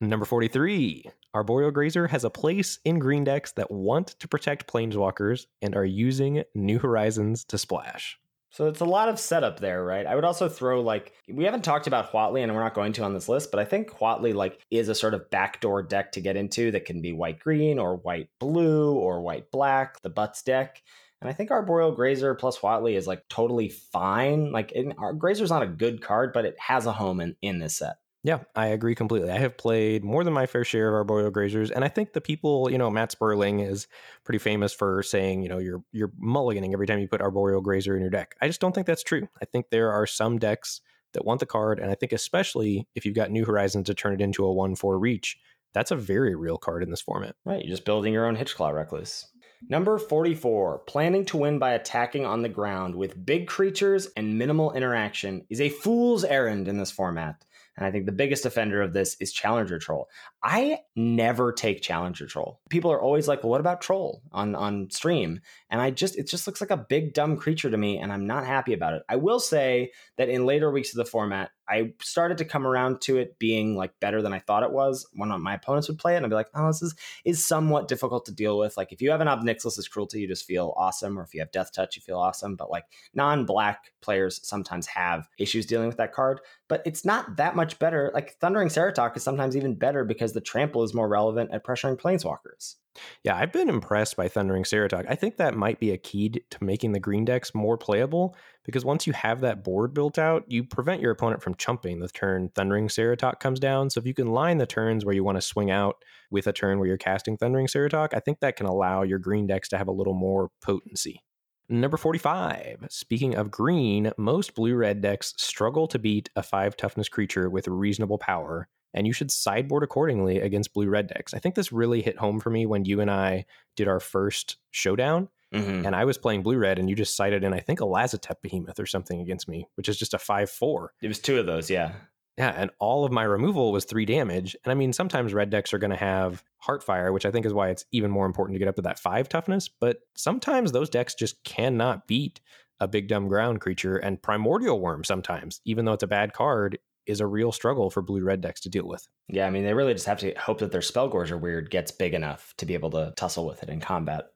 [0.00, 1.04] Number 43.
[1.34, 5.84] Arboreal Grazer has a place in green decks that want to protect planeswalkers and are
[5.84, 8.18] using New Horizons to splash.
[8.50, 10.06] So it's a lot of setup there, right?
[10.06, 13.02] I would also throw like we haven't talked about Huatli and we're not going to
[13.02, 16.20] on this list, but I think Huatli like is a sort of backdoor deck to
[16.20, 20.42] get into that can be white green or white blue or white black, the butts
[20.42, 20.80] deck.
[21.20, 24.52] And I think Arboreal Grazer plus Huatli is like totally fine.
[24.52, 27.76] Like it, Grazer's not a good card, but it has a home in, in this
[27.76, 27.96] set.
[28.28, 29.30] Yeah, I agree completely.
[29.30, 32.20] I have played more than my fair share of arboreal grazers, and I think the
[32.20, 33.86] people, you know, Matt Sperling is
[34.22, 37.96] pretty famous for saying, you know, you're you're mulliganing every time you put arboreal grazer
[37.96, 38.36] in your deck.
[38.42, 39.30] I just don't think that's true.
[39.40, 40.82] I think there are some decks
[41.14, 44.12] that want the card, and I think especially if you've got New Horizons to turn
[44.12, 45.38] it into a one four reach,
[45.72, 47.34] that's a very real card in this format.
[47.46, 49.24] Right, you're just building your own Hitchclaw Recluse.
[49.70, 54.72] Number 44, planning to win by attacking on the ground with big creatures and minimal
[54.72, 57.44] interaction is a fool's errand in this format.
[57.78, 60.08] And I think the biggest offender of this is Challenger Troll.
[60.42, 62.60] I never take Challenger Troll.
[62.70, 65.40] People are always like, well, what about Troll on, on stream?
[65.68, 68.26] And I just, it just looks like a big dumb creature to me, and I'm
[68.26, 69.02] not happy about it.
[69.08, 73.02] I will say that in later weeks of the format, I started to come around
[73.02, 76.14] to it being like better than I thought it was when my opponents would play
[76.14, 76.16] it.
[76.16, 78.76] And I'd be like, oh, this is, is somewhat difficult to deal with.
[78.76, 81.18] Like if you have an Ob Nixilis' Cruelty, you just feel awesome.
[81.18, 82.56] Or if you have Death Touch, you feel awesome.
[82.56, 86.40] But like non black players sometimes have issues dealing with that card.
[86.68, 88.10] But it's not that much better.
[88.14, 92.00] Like Thundering Ceratok is sometimes even better because the trample is more relevant at pressuring
[92.00, 92.76] planeswalkers.
[93.22, 95.06] Yeah, I've been impressed by Thundering Ceratok.
[95.08, 98.84] I think that might be a key to making the green decks more playable because
[98.84, 102.50] once you have that board built out, you prevent your opponent from chumping the turn
[102.54, 103.90] Thundering Ceratok comes down.
[103.90, 105.96] So if you can line the turns where you want to swing out
[106.30, 109.46] with a turn where you're casting Thundering Ceratok, I think that can allow your green
[109.46, 111.22] decks to have a little more potency.
[111.70, 112.86] Number 45.
[112.88, 117.68] Speaking of green, most blue red decks struggle to beat a 5 toughness creature with
[117.68, 121.34] reasonable power, and you should sideboard accordingly against blue red decks.
[121.34, 124.56] I think this really hit home for me when you and I did our first
[124.70, 125.28] showdown.
[125.54, 125.86] Mm-hmm.
[125.86, 128.42] And I was playing blue red, and you just cited in, I think, a Lazotep
[128.42, 130.92] Behemoth or something against me, which is just a 5 4.
[131.00, 131.92] It was two of those, yeah.
[132.38, 134.54] Yeah, and all of my removal was three damage.
[134.62, 137.52] And I mean, sometimes red decks are going to have Heartfire, which I think is
[137.52, 139.68] why it's even more important to get up to that five toughness.
[139.68, 142.40] But sometimes those decks just cannot beat
[142.78, 143.96] a big dumb ground creature.
[143.96, 146.78] And Primordial Wurm sometimes, even though it's a bad card,
[147.08, 149.08] is a real struggle for blue red decks to deal with.
[149.28, 152.14] Yeah, I mean, they really just have to hope that their Spellgorger Weird gets big
[152.14, 154.26] enough to be able to tussle with it in combat.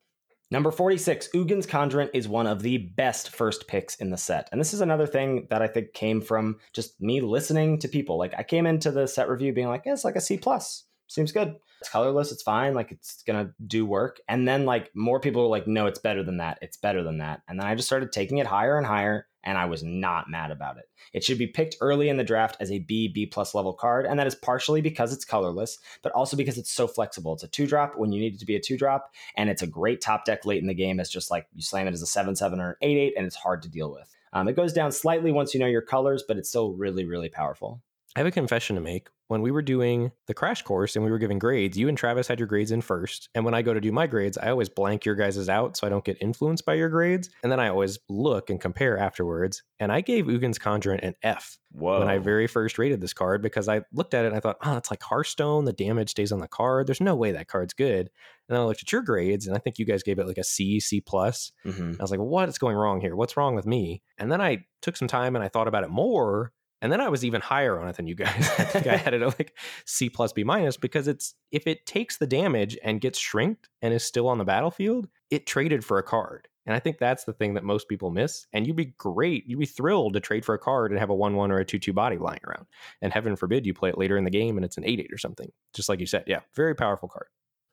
[0.51, 4.51] Number 46, Ugin's Conjurant is one of the best first picks in the set.
[4.53, 8.19] And this is another thing that I think came from just me listening to people.
[8.19, 10.85] Like I came into the set review being like, yeah, it's like a C plus.
[11.09, 11.57] Seems good.
[11.81, 14.21] It's colorless, it's fine, like it's gonna do work.
[14.29, 16.59] And then like more people were like, no, it's better than that.
[16.61, 17.41] It's better than that.
[17.49, 20.51] And then I just started taking it higher and higher and I was not mad
[20.51, 20.89] about it.
[21.13, 24.07] It should be picked early in the draft as a B, B plus level card,
[24.07, 27.35] and that is partially because it's colorless, but also because it's so flexible.
[27.35, 29.63] It's a two drop when you need it to be a two drop, and it's
[29.63, 32.03] a great top deck late in the game It's just like you slam it as
[32.03, 34.09] a 7 7 or an 8 8, and it's hard to deal with.
[34.33, 37.29] Um, it goes down slightly once you know your colors, but it's still really, really
[37.29, 37.83] powerful.
[38.17, 39.09] I have a confession to make.
[39.33, 42.29] When we were doing the crash course and we were giving grades, you and Travis
[42.29, 43.31] had your grades in first.
[43.35, 45.87] And when I go to do my grades, I always blank your guys' out so
[45.87, 47.31] I don't get influenced by your grades.
[47.43, 49.63] And then I always look and compare afterwards.
[49.81, 52.01] And I gave Ugin's Conjurant an F Whoa.
[52.01, 54.59] when I very first rated this card because I looked at it and I thought,
[54.63, 55.65] oh, it's like Hearthstone.
[55.65, 56.87] The damage stays on the card.
[56.87, 58.11] There's no way that card's good.
[58.49, 60.37] And then I looked at your grades and I think you guys gave it like
[60.37, 61.53] a C, C plus.
[61.65, 61.93] Mm-hmm.
[61.99, 63.17] I was like, what is going wrong here?
[63.17, 64.03] What's wrong with me?
[64.19, 66.53] And then I took some time and I thought about it more
[66.83, 68.51] and then I was even higher on it than you guys.
[68.59, 69.57] I think I had it at like
[69.87, 73.95] C plus B minus because it's if it takes the damage and gets shrinked and
[73.95, 76.49] is still on the battlefield, it traded for a card.
[76.67, 78.47] And I think that's the thing that most people miss.
[78.53, 81.15] And you'd be great, you'd be thrilled to trade for a card and have a
[81.15, 82.67] 1 1 or a 2 2 body lying around.
[83.01, 85.11] And heaven forbid you play it later in the game and it's an 8 8
[85.13, 85.51] or something.
[85.75, 86.25] Just like you said.
[86.27, 87.27] Yeah, very powerful card.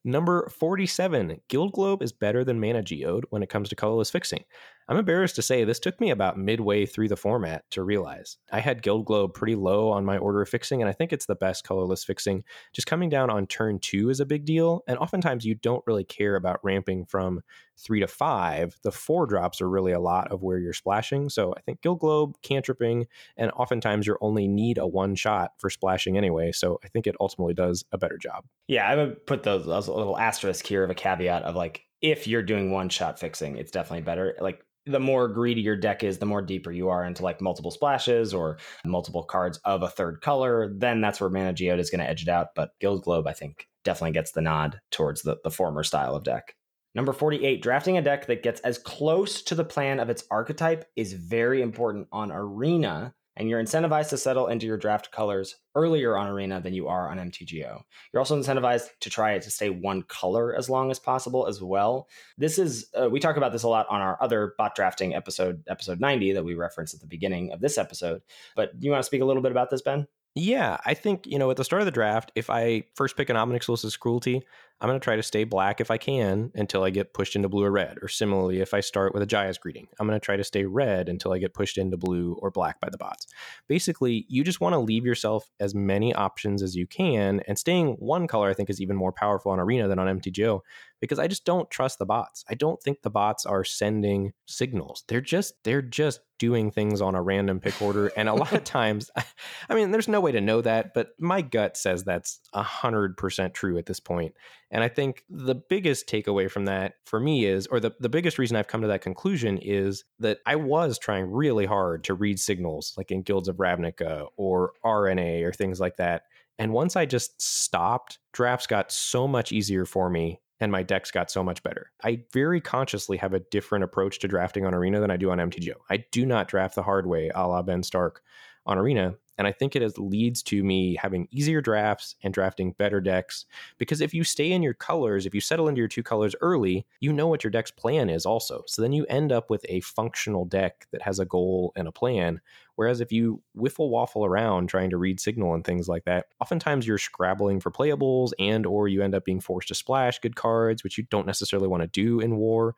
[0.05, 4.45] Number 47, Guild Globe is better than Mana Geode when it comes to colorless fixing.
[4.89, 8.37] I'm embarrassed to say this took me about midway through the format to realize.
[8.51, 11.27] I had Guild Globe pretty low on my order of fixing, and I think it's
[11.27, 12.43] the best colorless fixing.
[12.73, 16.03] Just coming down on turn two is a big deal, and oftentimes you don't really
[16.03, 17.41] care about ramping from
[17.77, 18.79] three to five.
[18.81, 21.29] The four drops are really a lot of where you're splashing.
[21.29, 23.05] So I think Guild Globe, cantripping,
[23.37, 26.51] and oftentimes you only need a one shot for splashing anyway.
[26.51, 28.43] So I think it ultimately does a better job.
[28.67, 32.27] Yeah, I would put those, those little asterisk here of a caveat of like if
[32.27, 34.35] you're doing one shot fixing, it's definitely better.
[34.39, 37.71] Like the more greedy your deck is, the more deeper you are into like multiple
[37.71, 41.99] splashes or multiple cards of a third color, then that's where Mana Geode is going
[41.99, 42.49] to edge it out.
[42.55, 46.23] But Guild Globe, I think, definitely gets the nod towards the, the former style of
[46.23, 46.55] deck.
[46.95, 50.85] Number 48, drafting a deck that gets as close to the plan of its archetype
[50.95, 56.17] is very important on Arena and you're incentivized to settle into your draft colors earlier
[56.17, 57.81] on Arena than you are on MTGO.
[58.11, 62.07] You're also incentivized to try to stay one color as long as possible as well.
[62.37, 65.63] This is uh, we talk about this a lot on our other bot drafting episode,
[65.67, 68.21] episode 90 that we referenced at the beginning of this episode.
[68.55, 70.07] But you want to speak a little bit about this, Ben?
[70.35, 73.29] Yeah, I think, you know, at the start of the draft, if I first pick
[73.29, 74.43] an Ob Nixilis's Cruelty,
[74.81, 77.49] I'm going to try to stay black if I can until I get pushed into
[77.49, 77.97] blue or red.
[78.01, 80.65] Or similarly, if I start with a Jaya's Greeting, I'm going to try to stay
[80.65, 83.27] red until I get pushed into blue or black by the bots.
[83.67, 87.97] Basically, you just want to leave yourself as many options as you can, and staying
[87.99, 90.61] one color, I think, is even more powerful on Arena than on MTGO
[90.99, 92.43] because I just don't trust the bots.
[92.49, 95.03] I don't think the bots are sending signals.
[95.07, 98.63] They're just they're just doing things on a random pick order, and a lot of
[98.65, 99.11] times,
[99.69, 103.17] I mean, there's no way to know that, but my gut says that's a hundred
[103.17, 104.33] percent true at this point.
[104.71, 108.37] And I think the biggest takeaway from that for me is, or the, the biggest
[108.37, 112.39] reason I've come to that conclusion is that I was trying really hard to read
[112.39, 116.23] signals like in Guilds of Ravnica or RNA or things like that.
[116.59, 121.11] And once I just stopped, drafts got so much easier for me and my decks
[121.11, 121.91] got so much better.
[122.03, 125.37] I very consciously have a different approach to drafting on Arena than I do on
[125.37, 125.75] MTGO.
[125.89, 128.21] I do not draft the hard way, a la Ben Stark
[128.65, 129.15] on Arena.
[129.39, 133.45] And I think it is, leads to me having easier drafts and drafting better decks.
[133.77, 136.85] Because if you stay in your colors, if you settle into your two colors early,
[136.99, 138.63] you know what your deck's plan is also.
[138.67, 141.91] So then you end up with a functional deck that has a goal and a
[141.91, 142.41] plan.
[142.75, 146.85] Whereas if you wiffle waffle around trying to read signal and things like that, oftentimes
[146.85, 150.83] you're scrabbling for playables and or you end up being forced to splash good cards,
[150.83, 152.75] which you don't necessarily want to do in war.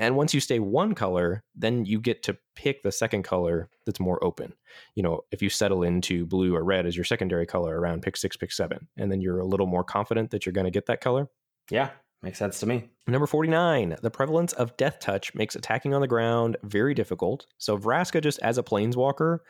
[0.00, 4.00] And once you stay one color, then you get to pick the second color that's
[4.00, 4.54] more open.
[4.94, 8.16] You know, if you settle into blue or red as your secondary color around pick
[8.16, 10.86] six, pick seven, and then you're a little more confident that you're going to get
[10.86, 11.28] that color.
[11.70, 11.90] Yeah,
[12.22, 12.88] makes sense to me.
[13.06, 17.44] Number 49, the prevalence of Death Touch makes attacking on the ground very difficult.
[17.58, 19.40] So Vraska, just as a planeswalker,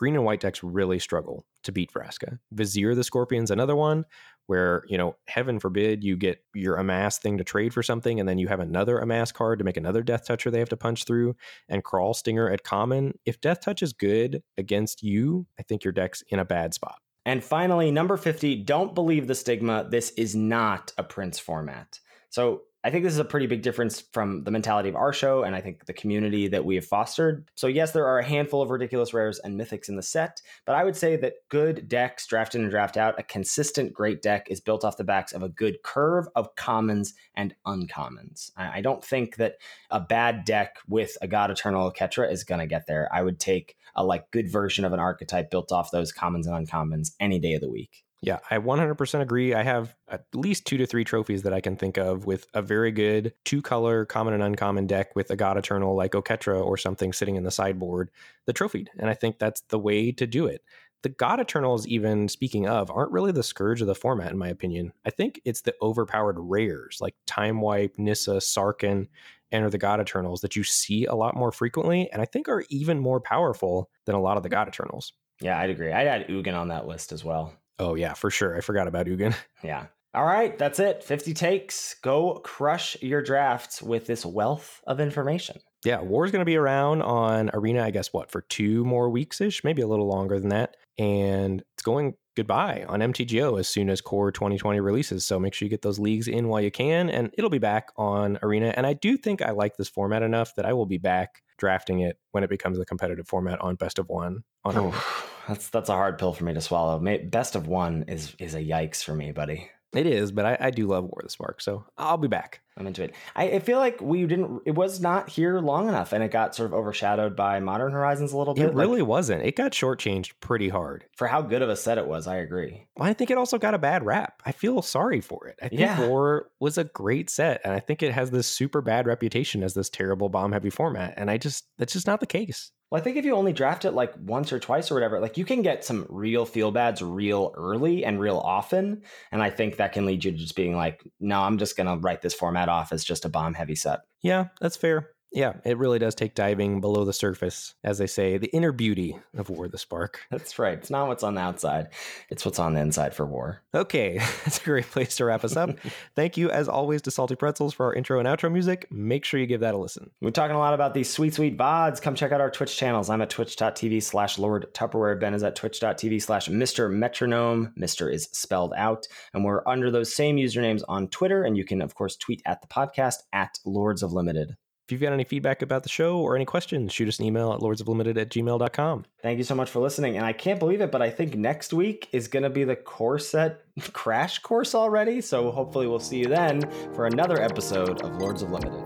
[0.00, 2.38] green and white decks really struggle to beat Vraska.
[2.52, 4.06] Vizier the Scorpion's another one
[4.46, 8.26] where, you know, heaven forbid you get your amass thing to trade for something and
[8.26, 11.04] then you have another amass card to make another death toucher they have to punch
[11.04, 11.36] through
[11.68, 13.12] and Kraul Stinger at common.
[13.26, 16.96] If death touch is good against you, I think your deck's in a bad spot.
[17.26, 19.86] And finally, number 50, don't believe the stigma.
[19.86, 22.00] This is not a Prince format.
[22.30, 25.42] So I think this is a pretty big difference from the mentality of our show
[25.42, 27.46] and I think the community that we have fostered.
[27.54, 30.74] So, yes, there are a handful of ridiculous rares and mythics in the set, but
[30.74, 34.46] I would say that good decks, draft in and draft out, a consistent great deck
[34.48, 38.50] is built off the backs of a good curve of commons and uncommons.
[38.56, 39.56] I don't think that
[39.90, 43.10] a bad deck with a God Eternal Oketra is going to get there.
[43.12, 46.66] I would take a like good version of an archetype built off those commons and
[46.66, 48.04] uncommons any day of the week.
[48.22, 49.54] Yeah, I 100% agree.
[49.54, 52.60] I have at least two to three trophies that I can think of with a
[52.60, 56.76] very good two color common and uncommon deck with a God Eternal like Oketra or
[56.76, 58.10] something sitting in the sideboard,
[58.44, 58.90] the trophied.
[58.98, 60.62] And I think that's the way to do it.
[61.02, 64.48] The God Eternals, even speaking of, aren't really the scourge of the format, in my
[64.48, 64.92] opinion.
[65.06, 69.08] I think it's the overpowered rares like Time Wipe, Nissa, Sarkhan,
[69.52, 72.64] Enter the God Eternals that you see a lot more frequently and I think are
[72.68, 75.12] even more powerful than a lot of the God Eternals.
[75.40, 75.90] Yeah, I'd agree.
[75.90, 77.54] I'd add Ugin on that list as well.
[77.80, 78.56] Oh yeah, for sure.
[78.56, 79.34] I forgot about Ugin.
[79.64, 79.86] Yeah.
[80.12, 81.04] All right, that's it.
[81.04, 81.94] 50 takes.
[82.02, 85.60] Go crush your drafts with this wealth of information.
[85.84, 89.40] Yeah, War's going to be around on Arena, I guess, what, for two more weeks
[89.40, 90.76] ish, maybe a little longer than that.
[90.98, 95.26] And it's going goodbye on MTGO as soon as Core 2020 releases.
[95.26, 97.88] So make sure you get those leagues in while you can, and it'll be back
[97.96, 98.72] on Arena.
[98.76, 102.00] And I do think I like this format enough that I will be back drafting
[102.00, 105.02] it when it becomes a competitive format on Best of One on Arena.
[105.48, 107.02] That's that's a hard pill for me to swallow.
[107.24, 109.68] Best of one is is a yikes for me, buddy.
[109.92, 112.60] It is, but I, I do love War of the Spark, so I'll be back.
[112.80, 113.14] I'm into it.
[113.36, 114.62] I, I, feel like we didn't.
[114.64, 118.32] It was not here long enough, and it got sort of overshadowed by Modern Horizons
[118.32, 118.70] a little bit.
[118.70, 119.42] It really like, wasn't.
[119.42, 122.26] It got shortchanged pretty hard for how good of a set it was.
[122.26, 122.86] I agree.
[122.96, 124.40] Well, I think it also got a bad rap.
[124.46, 125.58] I feel sorry for it.
[125.60, 126.08] I think yeah.
[126.08, 129.74] War was a great set, and I think it has this super bad reputation as
[129.74, 132.72] this terrible bomb heavy format, and I just that's just not the case.
[132.90, 135.38] Well, I think if you only draft it like once or twice or whatever, like
[135.38, 139.02] you can get some real feel bads real early and real often.
[139.30, 141.86] And I think that can lead you to just being like, no, I'm just going
[141.86, 144.00] to write this format off as just a bomb heavy set.
[144.22, 145.10] Yeah, that's fair.
[145.32, 149.16] Yeah, it really does take diving below the surface, as they say, the inner beauty
[149.36, 150.20] of War the Spark.
[150.30, 150.76] That's right.
[150.76, 151.88] It's not what's on the outside,
[152.30, 153.62] it's what's on the inside for War.
[153.74, 155.70] Okay, that's a great place to wrap us up.
[156.16, 158.88] Thank you, as always, to Salty Pretzels for our intro and outro music.
[158.90, 160.10] Make sure you give that a listen.
[160.20, 162.02] We're talking a lot about these sweet, sweet VODs.
[162.02, 163.08] Come check out our Twitch channels.
[163.08, 165.20] I'm at twitch.tv slash Lord Tupperware.
[165.20, 166.90] Ben is at twitch.tv slash Mr.
[166.90, 167.72] Metronome.
[167.78, 168.12] Mr.
[168.12, 169.06] is spelled out.
[169.32, 171.44] And we're under those same usernames on Twitter.
[171.44, 174.56] And you can, of course, tweet at the podcast at Lords of Limited.
[174.90, 177.52] If you've got any feedback about the show or any questions, shoot us an email
[177.52, 179.04] at lordsoflimited at gmail.com.
[179.22, 180.16] Thank you so much for listening.
[180.16, 182.74] And I can't believe it, but I think next week is going to be the
[182.74, 183.62] core set
[183.92, 185.20] crash course already.
[185.20, 188.84] So hopefully we'll see you then for another episode of Lords of Limited.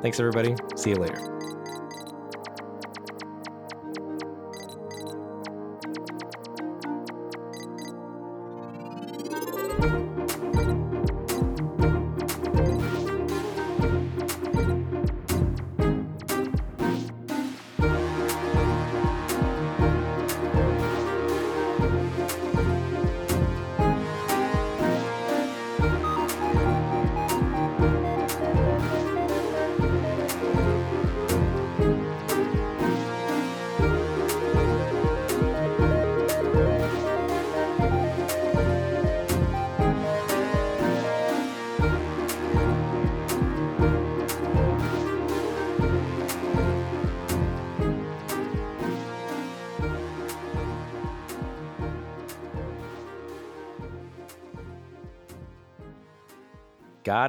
[0.00, 0.54] Thanks, everybody.
[0.74, 1.35] See you later.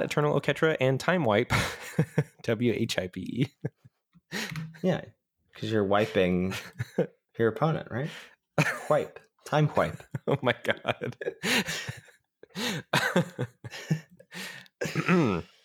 [0.07, 1.53] Eternal Oketra, and Time Wipe.
[2.43, 4.37] W H I P E.
[4.81, 5.01] Yeah,
[5.53, 6.53] because you're wiping
[7.37, 8.09] your opponent, right?
[8.89, 9.19] Wipe.
[9.45, 10.03] Time wipe.
[10.29, 11.15] Oh my God.